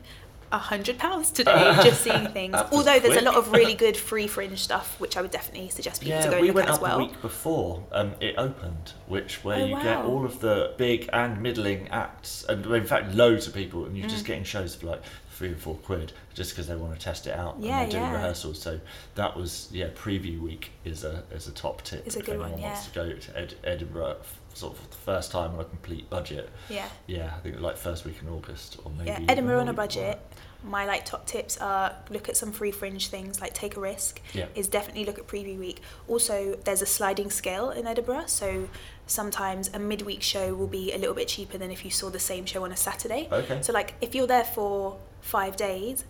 hundred 0.59 0.97
pounds 0.97 1.31
today 1.31 1.75
just 1.83 2.01
seeing 2.03 2.27
things. 2.33 2.55
Although 2.71 2.99
there's 2.99 3.17
a 3.21 3.25
lot 3.25 3.35
of 3.35 3.51
really 3.51 3.73
good 3.75 3.97
free 4.09 4.27
fringe 4.27 4.59
stuff, 4.59 4.99
which 4.99 5.17
I 5.17 5.21
would 5.21 5.31
definitely 5.31 5.69
suggest 5.69 6.01
people 6.01 6.19
to 6.19 6.25
Yeah, 6.25 6.31
go 6.31 6.41
we 6.41 6.47
look 6.47 6.55
went 6.55 6.67
at 6.67 6.71
as 6.73 6.77
up 6.77 6.81
well. 6.83 6.97
the 6.99 7.05
week 7.05 7.21
before 7.21 7.83
um, 7.91 8.13
it 8.19 8.35
opened, 8.37 8.93
which 9.07 9.43
where 9.43 9.59
Oh, 9.59 9.65
you 9.65 9.75
get 9.81 9.97
all 10.05 10.25
of 10.25 10.39
the 10.39 10.73
big 10.77 11.09
and 11.13 11.41
middling 11.41 11.87
acts, 11.89 12.43
and 12.49 12.65
in 12.65 12.85
fact 12.85 13.13
loads 13.15 13.47
of 13.47 13.53
people, 13.53 13.85
and 13.85 13.97
you're 13.97 14.07
Mm. 14.07 14.11
just 14.11 14.25
getting 14.25 14.43
shows 14.43 14.75
for 14.75 14.87
like 14.87 15.01
three 15.31 15.51
or 15.51 15.55
four 15.55 15.75
quid 15.77 16.13
just 16.35 16.51
because 16.51 16.67
they 16.67 16.75
want 16.75 16.93
to 16.93 16.99
test 17.03 17.25
it 17.25 17.33
out 17.33 17.55
Yeah, 17.59 17.81
and 17.81 17.91
they're 17.91 17.99
doing 17.99 18.11
yeah. 18.11 18.17
rehearsals. 18.17 18.61
So 18.61 18.79
that 19.15 19.35
was 19.35 19.67
yeah, 19.71 19.87
preview 19.95 20.39
week 20.39 20.71
is 20.85 21.03
a 21.03 21.23
is 21.31 21.47
a 21.47 21.51
top 21.51 21.81
tip 21.81 22.05
Is 22.05 22.15
a 22.15 22.19
if 22.19 22.25
good 22.25 22.33
anyone 22.35 22.51
one, 22.51 22.61
wants 22.61 22.85
to 22.87 22.93
go 22.93 23.13
to 23.13 23.37
Ed- 23.39 23.55
Edinburgh 23.63 24.17
sort 24.53 24.77
of 24.77 24.89
the 24.89 24.97
first 24.97 25.31
time 25.31 25.53
on 25.53 25.59
a 25.59 25.65
complete 25.65 26.09
budget. 26.09 26.49
Yeah. 26.69 26.87
Yeah, 27.07 27.33
I 27.35 27.39
think 27.39 27.59
like 27.59 27.77
first 27.77 28.05
week 28.05 28.15
in 28.21 28.29
August 28.29 28.79
or 28.83 28.91
maybe 28.91 29.09
Yeah, 29.09 29.19
Edinburgh 29.27 29.61
on 29.61 29.69
a 29.69 29.73
budget. 29.73 30.19
My 30.63 30.85
like 30.85 31.03
top 31.03 31.25
tips 31.25 31.57
are 31.57 31.93
look 32.09 32.29
at 32.29 32.37
some 32.37 32.53
free 32.53 32.71
fringe 32.71 33.09
things 33.09 33.41
like 33.41 33.53
take 33.53 33.75
a 33.75 33.81
risk. 33.81 34.21
Yeah. 34.33 34.45
Is 34.55 34.69
definitely 34.69 35.03
look 35.03 35.19
at 35.19 35.27
preview 35.27 35.59
week. 35.59 35.81
Also, 36.07 36.57
there's 36.63 36.81
a 36.81 36.85
sliding 36.85 37.29
scale 37.29 37.69
in 37.71 37.85
Edinburgh, 37.85 38.27
so 38.27 38.69
sometimes 39.05 39.69
a 39.73 39.79
midweek 39.79 40.21
show 40.21 40.53
will 40.53 40.67
be 40.67 40.93
a 40.93 40.97
little 40.97 41.15
bit 41.15 41.27
cheaper 41.27 41.57
than 41.57 41.69
if 41.69 41.83
you 41.83 41.91
saw 41.91 42.09
the 42.09 42.19
same 42.19 42.45
show 42.45 42.63
on 42.63 42.71
a 42.71 42.77
Saturday. 42.77 43.27
Okay. 43.29 43.61
So 43.61 43.73
like 43.73 43.95
if 43.99 44.15
you're 44.15 44.27
there 44.27 44.45
for 44.45 44.97
five 45.19 45.57
days, 45.57 46.05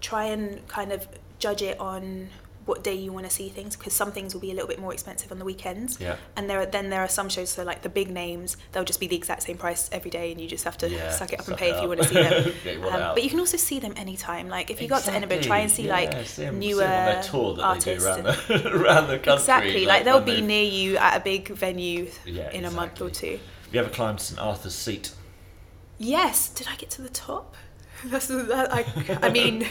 try 0.00 0.24
and 0.24 0.66
kind 0.66 0.92
of 0.92 1.06
judge 1.38 1.60
it 1.60 1.78
on 1.78 2.28
what 2.66 2.84
day 2.84 2.94
you 2.94 3.10
want 3.12 3.24
to 3.26 3.32
see 3.32 3.48
things 3.48 3.74
because 3.74 3.92
some 3.94 4.12
things 4.12 4.34
will 4.34 4.40
be 4.40 4.50
a 4.50 4.54
little 4.54 4.68
bit 4.68 4.78
more 4.78 4.92
expensive 4.92 5.32
on 5.32 5.38
the 5.38 5.44
weekends. 5.44 5.98
Yeah. 6.00 6.16
And 6.36 6.48
there 6.48 6.60
are, 6.60 6.66
then 6.66 6.90
there 6.90 7.00
are 7.00 7.08
some 7.08 7.28
shows 7.28 7.48
so 7.50 7.64
like 7.64 7.82
the 7.82 7.88
big 7.88 8.10
names 8.10 8.56
they'll 8.72 8.84
just 8.84 9.00
be 9.00 9.06
the 9.06 9.16
exact 9.16 9.42
same 9.44 9.56
price 9.56 9.88
every 9.92 10.10
day 10.10 10.30
and 10.30 10.40
you 10.40 10.46
just 10.46 10.64
have 10.64 10.76
to 10.78 10.88
Yeah, 10.90 11.10
suck 11.10 11.32
it 11.32 11.40
up 11.40 11.48
and 11.48 11.56
pay 11.56 11.70
if 11.70 11.82
you 11.82 11.88
want 11.88 12.02
to 12.02 12.08
see 12.08 12.14
them. 12.14 12.52
Um, 12.90 13.14
but 13.14 13.22
you 13.24 13.30
can 13.30 13.40
also 13.40 13.56
see 13.56 13.78
them 13.80 13.94
anytime. 13.96 14.48
Like 14.48 14.70
if 14.70 14.80
you 14.82 14.88
got 14.88 15.02
to 15.04 15.12
Edinburgh, 15.12 15.40
try 15.42 15.58
and 15.58 15.70
see 15.70 15.84
Exactly, 15.84 16.06
like 16.06 16.14
yeah, 16.16 16.24
see 16.24 16.44
see 16.46 16.50
newer 16.50 16.80
their 16.82 17.22
tour 17.22 17.54
that 17.56 17.62
artists. 17.62 18.04
they 18.04 18.20
do 18.22 18.26
around 18.28 18.36
the, 18.48 18.76
around 18.84 19.06
the 19.08 19.18
country. 19.18 19.32
exactly, 19.34 19.86
like 19.86 20.04
they'll 20.04 20.20
be 20.20 20.36
they- 20.36 20.40
near 20.42 20.64
you 20.64 20.96
at 20.98 21.16
a 21.16 21.20
big 21.24 21.48
venue 21.48 22.08
Yeah, 22.26 22.50
in 22.52 22.64
a 22.66 22.70
month 22.70 23.00
or 23.00 23.10
two. 23.10 23.38
Have 23.66 23.74
you 23.74 23.80
ever 23.80 23.90
climbed 23.90 24.20
St 24.20 24.38
Arthur's 24.40 24.74
Seat? 24.74 25.12
Yes, 25.98 26.48
did 26.48 26.66
I 26.68 26.76
get 26.76 26.90
to 26.90 27.02
the 27.02 27.08
top? 27.10 27.54
That's 28.06 28.26
that, 28.28 28.72
I, 28.72 28.84
I 29.22 29.30
mean, 29.30 29.66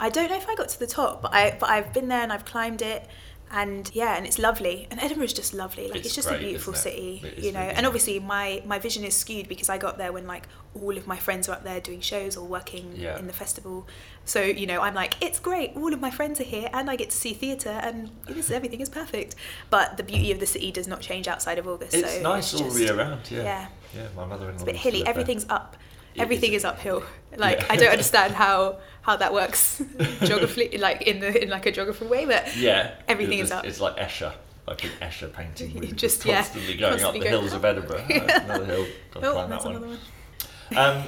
I 0.00 0.08
don't 0.08 0.30
know 0.30 0.36
if 0.36 0.48
I 0.48 0.54
got 0.54 0.68
to 0.70 0.78
the 0.78 0.86
top, 0.86 1.22
but 1.22 1.32
I 1.34 1.56
but 1.58 1.68
I've 1.68 1.92
been 1.92 2.08
there 2.08 2.22
and 2.22 2.32
I've 2.32 2.44
climbed 2.44 2.82
it, 2.82 3.08
and 3.50 3.90
yeah, 3.94 4.16
and 4.16 4.26
it's 4.26 4.38
lovely. 4.38 4.86
And 4.90 5.00
Edinburgh's 5.00 5.32
just 5.32 5.54
lovely. 5.54 5.88
Like 5.88 5.96
It's 5.96 6.06
it's, 6.06 6.14
just 6.14 6.28
great, 6.28 6.40
a 6.42 6.44
beautiful 6.44 6.74
city, 6.74 7.22
you 7.38 7.52
know. 7.52 7.60
really 7.60 7.72
and 7.74 7.86
obviously 7.86 8.20
my 8.20 8.62
my 8.66 8.78
vision 8.78 9.04
is 9.04 9.16
skewed 9.16 9.48
because 9.48 9.68
I 9.68 9.78
got 9.78 9.98
there 9.98 10.12
when 10.12 10.26
like 10.26 10.46
all 10.74 10.96
of 10.96 11.06
my 11.06 11.16
friends 11.16 11.48
were 11.48 11.54
up 11.54 11.64
there 11.64 11.80
doing 11.80 12.00
shows 12.00 12.36
or 12.36 12.46
working 12.46 12.92
Yeah. 12.96 13.18
in 13.18 13.26
the 13.26 13.32
festival. 13.32 13.86
So 14.24 14.42
you 14.42 14.66
know, 14.66 14.80
I'm 14.80 14.94
like, 14.94 15.14
it's 15.22 15.38
great. 15.40 15.72
All 15.76 15.92
of 15.92 16.00
my 16.00 16.10
friends 16.10 16.40
are 16.40 16.44
here, 16.44 16.68
and 16.72 16.90
I 16.90 16.96
get 16.96 17.10
to 17.10 17.16
see 17.16 17.32
theatre, 17.32 17.70
and 17.70 18.10
it 18.28 18.36
is 18.36 18.50
everything 18.50 18.80
is 18.80 18.88
perfect. 18.88 19.34
But 19.70 19.96
the 19.96 20.02
beauty 20.02 20.32
of 20.32 20.40
the 20.40 20.46
city 20.46 20.70
does 20.72 20.86
not 20.88 21.00
change 21.00 21.26
outside 21.28 21.58
of 21.58 21.66
August. 21.66 21.94
It's 21.94 22.14
so 22.14 22.22
nice 22.22 22.52
it's 22.52 22.60
all 22.62 22.68
just, 22.68 22.80
year 22.80 22.94
round. 22.96 23.30
Yeah. 23.30 23.42
Yeah. 23.42 23.66
Yeah. 23.94 24.08
My 24.14 24.26
mother-in-law. 24.26 24.54
It's 24.54 24.62
a 24.62 24.66
bit 24.66 24.76
hilly. 24.76 24.98
live 24.98 25.04
there. 25.06 25.10
Everything's 25.14 25.46
up. 25.48 25.76
Everything 26.18 26.52
is. 26.52 26.64
uphill. 26.64 27.02
Like 27.36 27.58
Yeah. 27.60 27.66
I 27.70 27.76
don't 27.76 27.90
understand 27.96 28.34
how 28.34 28.78
how 29.02 29.16
that 29.16 29.32
works 29.32 29.82
geographically, 30.24 30.78
like 30.78 31.02
in 31.02 31.20
the 31.20 31.42
in 31.42 31.48
like 31.50 31.66
a 31.66 31.72
geography 31.72 32.06
way, 32.06 32.24
but 32.26 32.56
Yeah. 32.56 32.94
Everything 33.08 33.38
it's, 33.38 33.48
is 33.48 33.52
up. 33.52 33.64
It's 33.64 33.80
like 33.80 33.96
Escher, 33.96 34.32
like 34.66 34.84
an 34.84 34.90
Escher 35.00 35.32
painting. 35.32 35.70
You're 35.82 35.92
Just, 35.92 36.24
yeah, 36.24 36.42
constantly 36.42 36.76
going 36.76 36.90
constantly 36.98 37.20
up 37.20 37.24
the 37.24 37.30
hills 37.30 37.52
of. 37.52 37.64
Edinburgh. 37.64 38.04
Another 38.08 38.64
hill. 38.64 38.86
Got 39.12 39.20
to 39.20 39.26
oh, 39.28 39.32
climb 39.32 39.50
that 39.50 39.64
another 39.64 39.86
one. 39.86 39.98
one. 40.70 40.78
Um, 40.78 41.04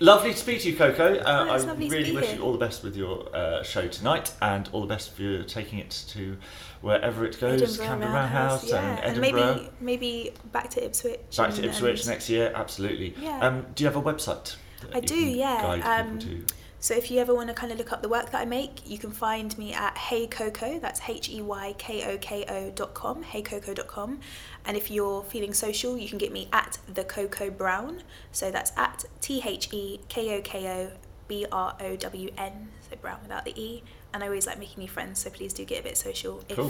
lovely 0.00 0.32
to 0.32 0.36
speak 0.38 0.60
to 0.62 0.70
you, 0.70 0.76
Koko. 0.76 1.14
Uh, 1.16 1.46
Oh, 1.48 1.70
I 1.70 1.74
really 1.74 2.12
wish 2.12 2.34
you 2.34 2.42
all 2.42 2.52
the 2.52 2.58
best 2.58 2.82
with 2.84 2.96
your 2.96 3.34
uh, 3.34 3.62
show 3.62 3.88
tonight, 3.88 4.32
and 4.42 4.68
all 4.72 4.80
the 4.80 4.86
best 4.86 5.14
for 5.14 5.22
you 5.22 5.42
taking 5.44 5.78
it 5.78 6.04
to 6.08 6.36
wherever 6.80 7.24
it 7.24 7.40
goes, 7.40 7.78
Roundhouse, 7.78 8.12
Roundhouse 8.12 8.68
yeah, 8.70 8.76
and 8.78 9.16
and 9.16 9.24
Edinburgh. 9.24 9.54
maybe 9.54 9.70
maybe 9.80 10.32
back 10.52 10.70
to 10.70 10.84
Ipswich. 10.84 11.36
Back 11.36 11.50
to 11.50 11.56
and- 11.56 11.64
Ipswich 11.66 12.00
and- 12.00 12.08
next 12.08 12.28
year, 12.28 12.52
absolutely. 12.54 13.14
Yeah. 13.20 13.40
Um, 13.40 13.66
do 13.74 13.84
you 13.84 13.88
have 13.90 13.96
a 13.96 14.02
website? 14.02 14.56
that 14.80 14.94
I 14.94 15.00
do, 15.00 15.14
can 15.14 15.30
yeah, 15.30 15.62
Guide 15.62 15.82
um, 16.06 16.18
people 16.18 16.38
to? 16.46 16.54
So 16.80 16.94
if 16.94 17.10
you 17.10 17.18
ever 17.18 17.34
want 17.34 17.48
to 17.48 17.54
kind 17.54 17.72
of 17.72 17.78
look 17.78 17.92
up 17.92 18.02
the 18.02 18.08
work 18.08 18.30
that 18.30 18.40
I 18.40 18.44
make, 18.44 18.88
you 18.88 18.98
can 18.98 19.10
find 19.10 19.56
me 19.58 19.74
at 19.74 19.98
Hey 19.98 20.28
Koko. 20.28 20.78
That's 20.78 21.00
H 21.08 21.28
E 21.28 21.42
Y 21.42 21.74
K 21.76 22.04
O 22.14 22.18
K 22.18 22.44
O 22.48 22.70
dot 22.70 22.94
com. 22.94 23.24
HeyKoko.com. 23.24 24.20
And 24.64 24.76
if 24.76 24.88
you're 24.88 25.24
feeling 25.24 25.52
social, 25.54 25.98
you 25.98 26.08
can 26.08 26.18
get 26.18 26.30
me 26.32 26.48
at 26.52 26.78
the 26.92 27.02
Koko 27.02 27.50
Brown. 27.50 28.02
So 28.30 28.52
that's 28.52 28.70
at 28.76 29.04
T 29.20 29.42
H 29.44 29.68
E 29.72 30.00
K 30.08 30.38
O 30.38 30.40
K 30.40 30.68
O 30.68 30.92
B 31.26 31.46
R 31.50 31.76
O 31.80 31.96
W 31.96 32.30
N. 32.38 32.68
So 32.88 32.96
Brown 32.96 33.18
without 33.22 33.44
the 33.44 33.60
E. 33.60 33.82
And 34.14 34.22
I 34.22 34.26
always 34.26 34.46
like 34.46 34.58
making 34.60 34.80
new 34.80 34.88
friends. 34.88 35.18
So 35.18 35.30
please 35.30 35.52
do 35.52 35.64
get 35.64 35.80
a 35.80 35.82
bit 35.82 35.96
social 35.98 36.44
if 36.48 36.56
Cool. 36.56 36.66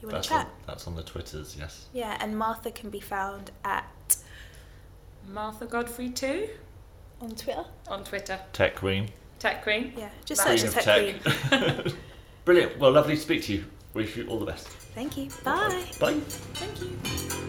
you 0.00 0.08
want 0.08 0.12
That's 0.12 0.26
to 0.28 0.32
chat. 0.34 0.46
on, 0.46 0.52
that's 0.66 0.86
on 0.86 0.96
the 0.96 1.02
Twitters, 1.02 1.54
yes. 1.58 1.84
Yeah, 1.92 2.16
and 2.18 2.36
Martha 2.38 2.70
can 2.70 2.88
be 2.88 2.98
found 3.00 3.50
at 3.62 4.16
Martha 5.28 5.66
Godfrey 5.66 6.08
too 6.10 6.48
on 7.20 7.30
Twitter. 7.32 7.64
on 7.88 8.04
Twitter. 8.04 8.40
Tech 8.54 8.76
Queen. 8.76 9.10
Tech 9.44 9.62
Queen. 9.62 9.92
Yeah, 9.94 10.08
just 10.24 10.40
Queen 10.40 10.56
search 10.56 10.68
of 10.68 10.74
the 10.74 10.80
Tech 10.80 11.20
Tech. 11.20 11.82
Queen. 11.82 11.96
Brilliant. 12.46 12.78
Well, 12.78 12.92
lovely 12.92 13.14
to 13.14 13.20
speak 13.20 13.42
to 13.44 13.52
you. 13.52 13.64
Wish 13.92 14.16
you 14.16 14.26
all 14.26 14.38
the 14.38 14.46
best. 14.46 14.68
Thank 14.94 15.18
you. 15.18 15.28
Bye. 15.44 15.84
Bye. 16.00 16.14
Thank 16.54 16.80
you. 16.80 17.43